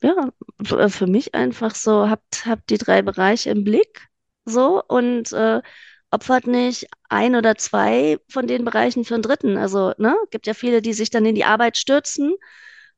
ja, 0.00 0.30
äh, 0.60 0.88
für 0.88 1.06
mich 1.06 1.34
einfach 1.34 1.74
so, 1.74 2.08
habt, 2.08 2.46
habt 2.46 2.70
die 2.70 2.78
drei 2.78 3.02
Bereiche 3.02 3.50
im 3.50 3.64
Blick, 3.64 4.08
so, 4.44 4.82
und 4.88 5.32
äh, 5.32 5.62
opfert 6.10 6.46
nicht 6.46 6.86
ein 7.08 7.34
oder 7.36 7.56
zwei 7.56 8.18
von 8.28 8.46
den 8.46 8.64
Bereichen 8.64 9.04
für 9.04 9.14
einen 9.14 9.22
dritten. 9.22 9.56
Also, 9.58 9.92
ne, 9.98 10.16
gibt 10.30 10.46
ja 10.46 10.54
viele, 10.54 10.82
die 10.82 10.92
sich 10.92 11.10
dann 11.10 11.26
in 11.26 11.34
die 11.34 11.44
Arbeit 11.44 11.76
stürzen 11.76 12.34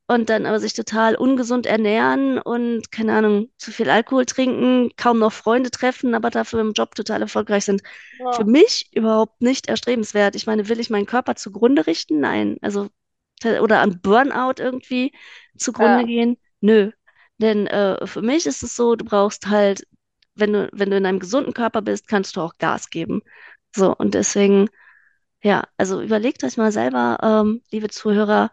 und 0.09 0.31
dann 0.31 0.47
aber 0.47 0.61
sich 0.61 0.75
total 0.75 1.17
ungesund 1.17 1.67
ernähren 1.67 2.39
und, 2.39 2.93
keine 2.93 3.15
Ahnung, 3.15 3.51
zu 3.59 3.73
viel 3.73 3.91
Alkohol 3.91 4.25
trinken, 4.27 4.91
kaum 4.97 5.19
noch 5.19 5.33
Freunde 5.33 5.71
treffen, 5.71 6.15
aber 6.15 6.31
dafür 6.31 6.61
im 6.61 6.73
Job 6.75 6.95
total 6.95 7.23
erfolgreich 7.23 7.65
sind. 7.65 7.83
Für 8.31 8.45
Ja, 8.45 8.47
mich 8.47 8.89
überhaupt 8.95 9.43
nicht 9.43 9.69
erstrebenswert. 9.69 10.37
Ich 10.37 10.47
meine, 10.47 10.69
will 10.69 10.79
ich 10.81 10.91
meinen 10.91 11.07
Körper 11.07 11.35
zugrunde 11.37 11.87
richten? 11.87 12.21
Nein. 12.21 12.57
Also, 12.63 12.89
oder 13.45 13.81
an 13.81 14.01
Burnout 14.01 14.55
irgendwie 14.59 15.13
zugrunde 15.57 16.05
ja, 16.05 16.07
gehen? 16.07 16.39
Nö. 16.61 16.91
Denn 17.39 17.67
äh, 17.67 18.07
für 18.07 18.23
mich 18.23 18.47
ist 18.47 18.63
es 18.63 18.77
so, 18.77 18.97
du 18.97 19.05
brauchst 19.05 19.47
halt, 19.49 19.87
wenn 20.37 20.53
du, 20.53 20.69
wenn 20.73 20.91
du 20.91 20.97
in 20.97 21.07
einem 21.07 21.21
gesunden 21.21 21.55
Körper 21.55 21.83
bist, 21.83 22.09
kannst 22.09 22.37
du 22.37 22.41
auch 22.43 22.59
Gas 22.59 22.91
geben. 22.91 23.23
So, 23.75 23.95
und 23.95 24.15
deswegen, 24.15 24.69
ja, 25.43 25.65
also 25.77 26.03
überlegt 26.03 26.45
euch 26.45 26.57
mal 26.57 26.73
selber, 26.73 27.19
ähm, 27.23 27.63
liebe 27.71 27.89
Zuhörer, 27.91 28.51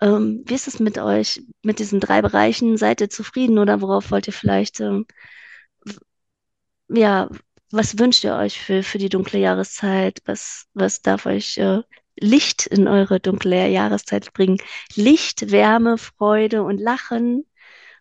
ähm, 0.00 0.42
wie 0.46 0.54
ist 0.54 0.68
es 0.68 0.80
mit 0.80 0.98
euch, 0.98 1.42
mit 1.62 1.78
diesen 1.78 2.00
drei 2.00 2.22
Bereichen? 2.22 2.76
Seid 2.76 3.00
ihr 3.00 3.10
zufrieden 3.10 3.58
oder 3.58 3.80
worauf 3.82 4.10
wollt 4.10 4.26
ihr 4.28 4.32
vielleicht, 4.32 4.80
ähm, 4.80 5.06
ja, 6.88 7.28
was 7.70 7.98
wünscht 7.98 8.24
ihr 8.24 8.34
euch 8.34 8.60
für, 8.60 8.82
für 8.82 8.98
die 8.98 9.08
dunkle 9.08 9.38
Jahreszeit? 9.38 10.20
Was, 10.26 10.66
was 10.74 11.02
darf 11.02 11.26
euch 11.26 11.56
äh, 11.58 11.82
Licht 12.18 12.66
in 12.66 12.88
eure 12.88 13.20
dunkle 13.20 13.68
Jahreszeit 13.68 14.32
bringen? 14.32 14.58
Licht, 14.94 15.50
Wärme, 15.50 15.98
Freude 15.98 16.62
und 16.64 16.78
Lachen. 16.78 17.44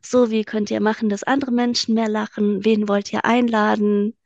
So, 0.02 0.30
wie 0.30 0.44
könnt 0.44 0.72
ihr 0.72 0.82
machen, 0.82 1.08
dass 1.10 1.24
andere 1.24 1.52
Menschen 1.52 1.94
mehr 1.96 2.10
lachen? 2.10 2.66
Wen 2.66 2.88
wollt 2.90 3.14
ihr 3.14 3.24
einladen? 3.26 4.18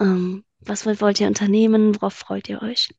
Ähm, 0.00 0.44
was 0.60 0.86
wollt, 0.86 1.00
wollt 1.02 1.20
ihr 1.20 1.28
unternehmen? 1.28 1.94
Worauf 1.96 2.14
freut 2.14 2.48
ihr 2.48 2.62
euch? 2.62 2.90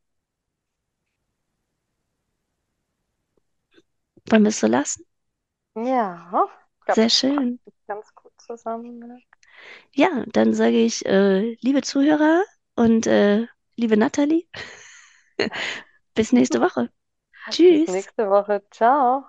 Wollen 4.29 4.43
wir 4.43 4.49
es 4.49 4.59
so 4.59 4.65
lassen? 4.67 5.05
ja. 5.75 6.47
Ich 6.79 6.85
glaube, 6.85 7.01
Sehr 7.01 7.09
schön. 7.09 7.59
ganz 7.87 8.13
gut 8.15 8.33
zusammen. 8.41 8.99
Ne? 8.99 9.23
Ja, 9.93 10.23
dann 10.33 10.53
sage 10.53 10.77
ich, 10.83 11.05
äh, 11.05 11.53
liebe 11.61 11.81
Zuhörer 11.81 12.43
und 12.75 13.07
äh, 13.07 13.47
liebe 13.75 13.97
Nathalie, 13.97 14.47
bis 16.15 16.31
nächste 16.31 16.61
Woche. 16.61 16.89
Bis 17.69 17.87
Tschüss. 17.87 17.87
nächste 17.87 18.29
Woche. 18.29 18.63
Ciao. 18.71 19.25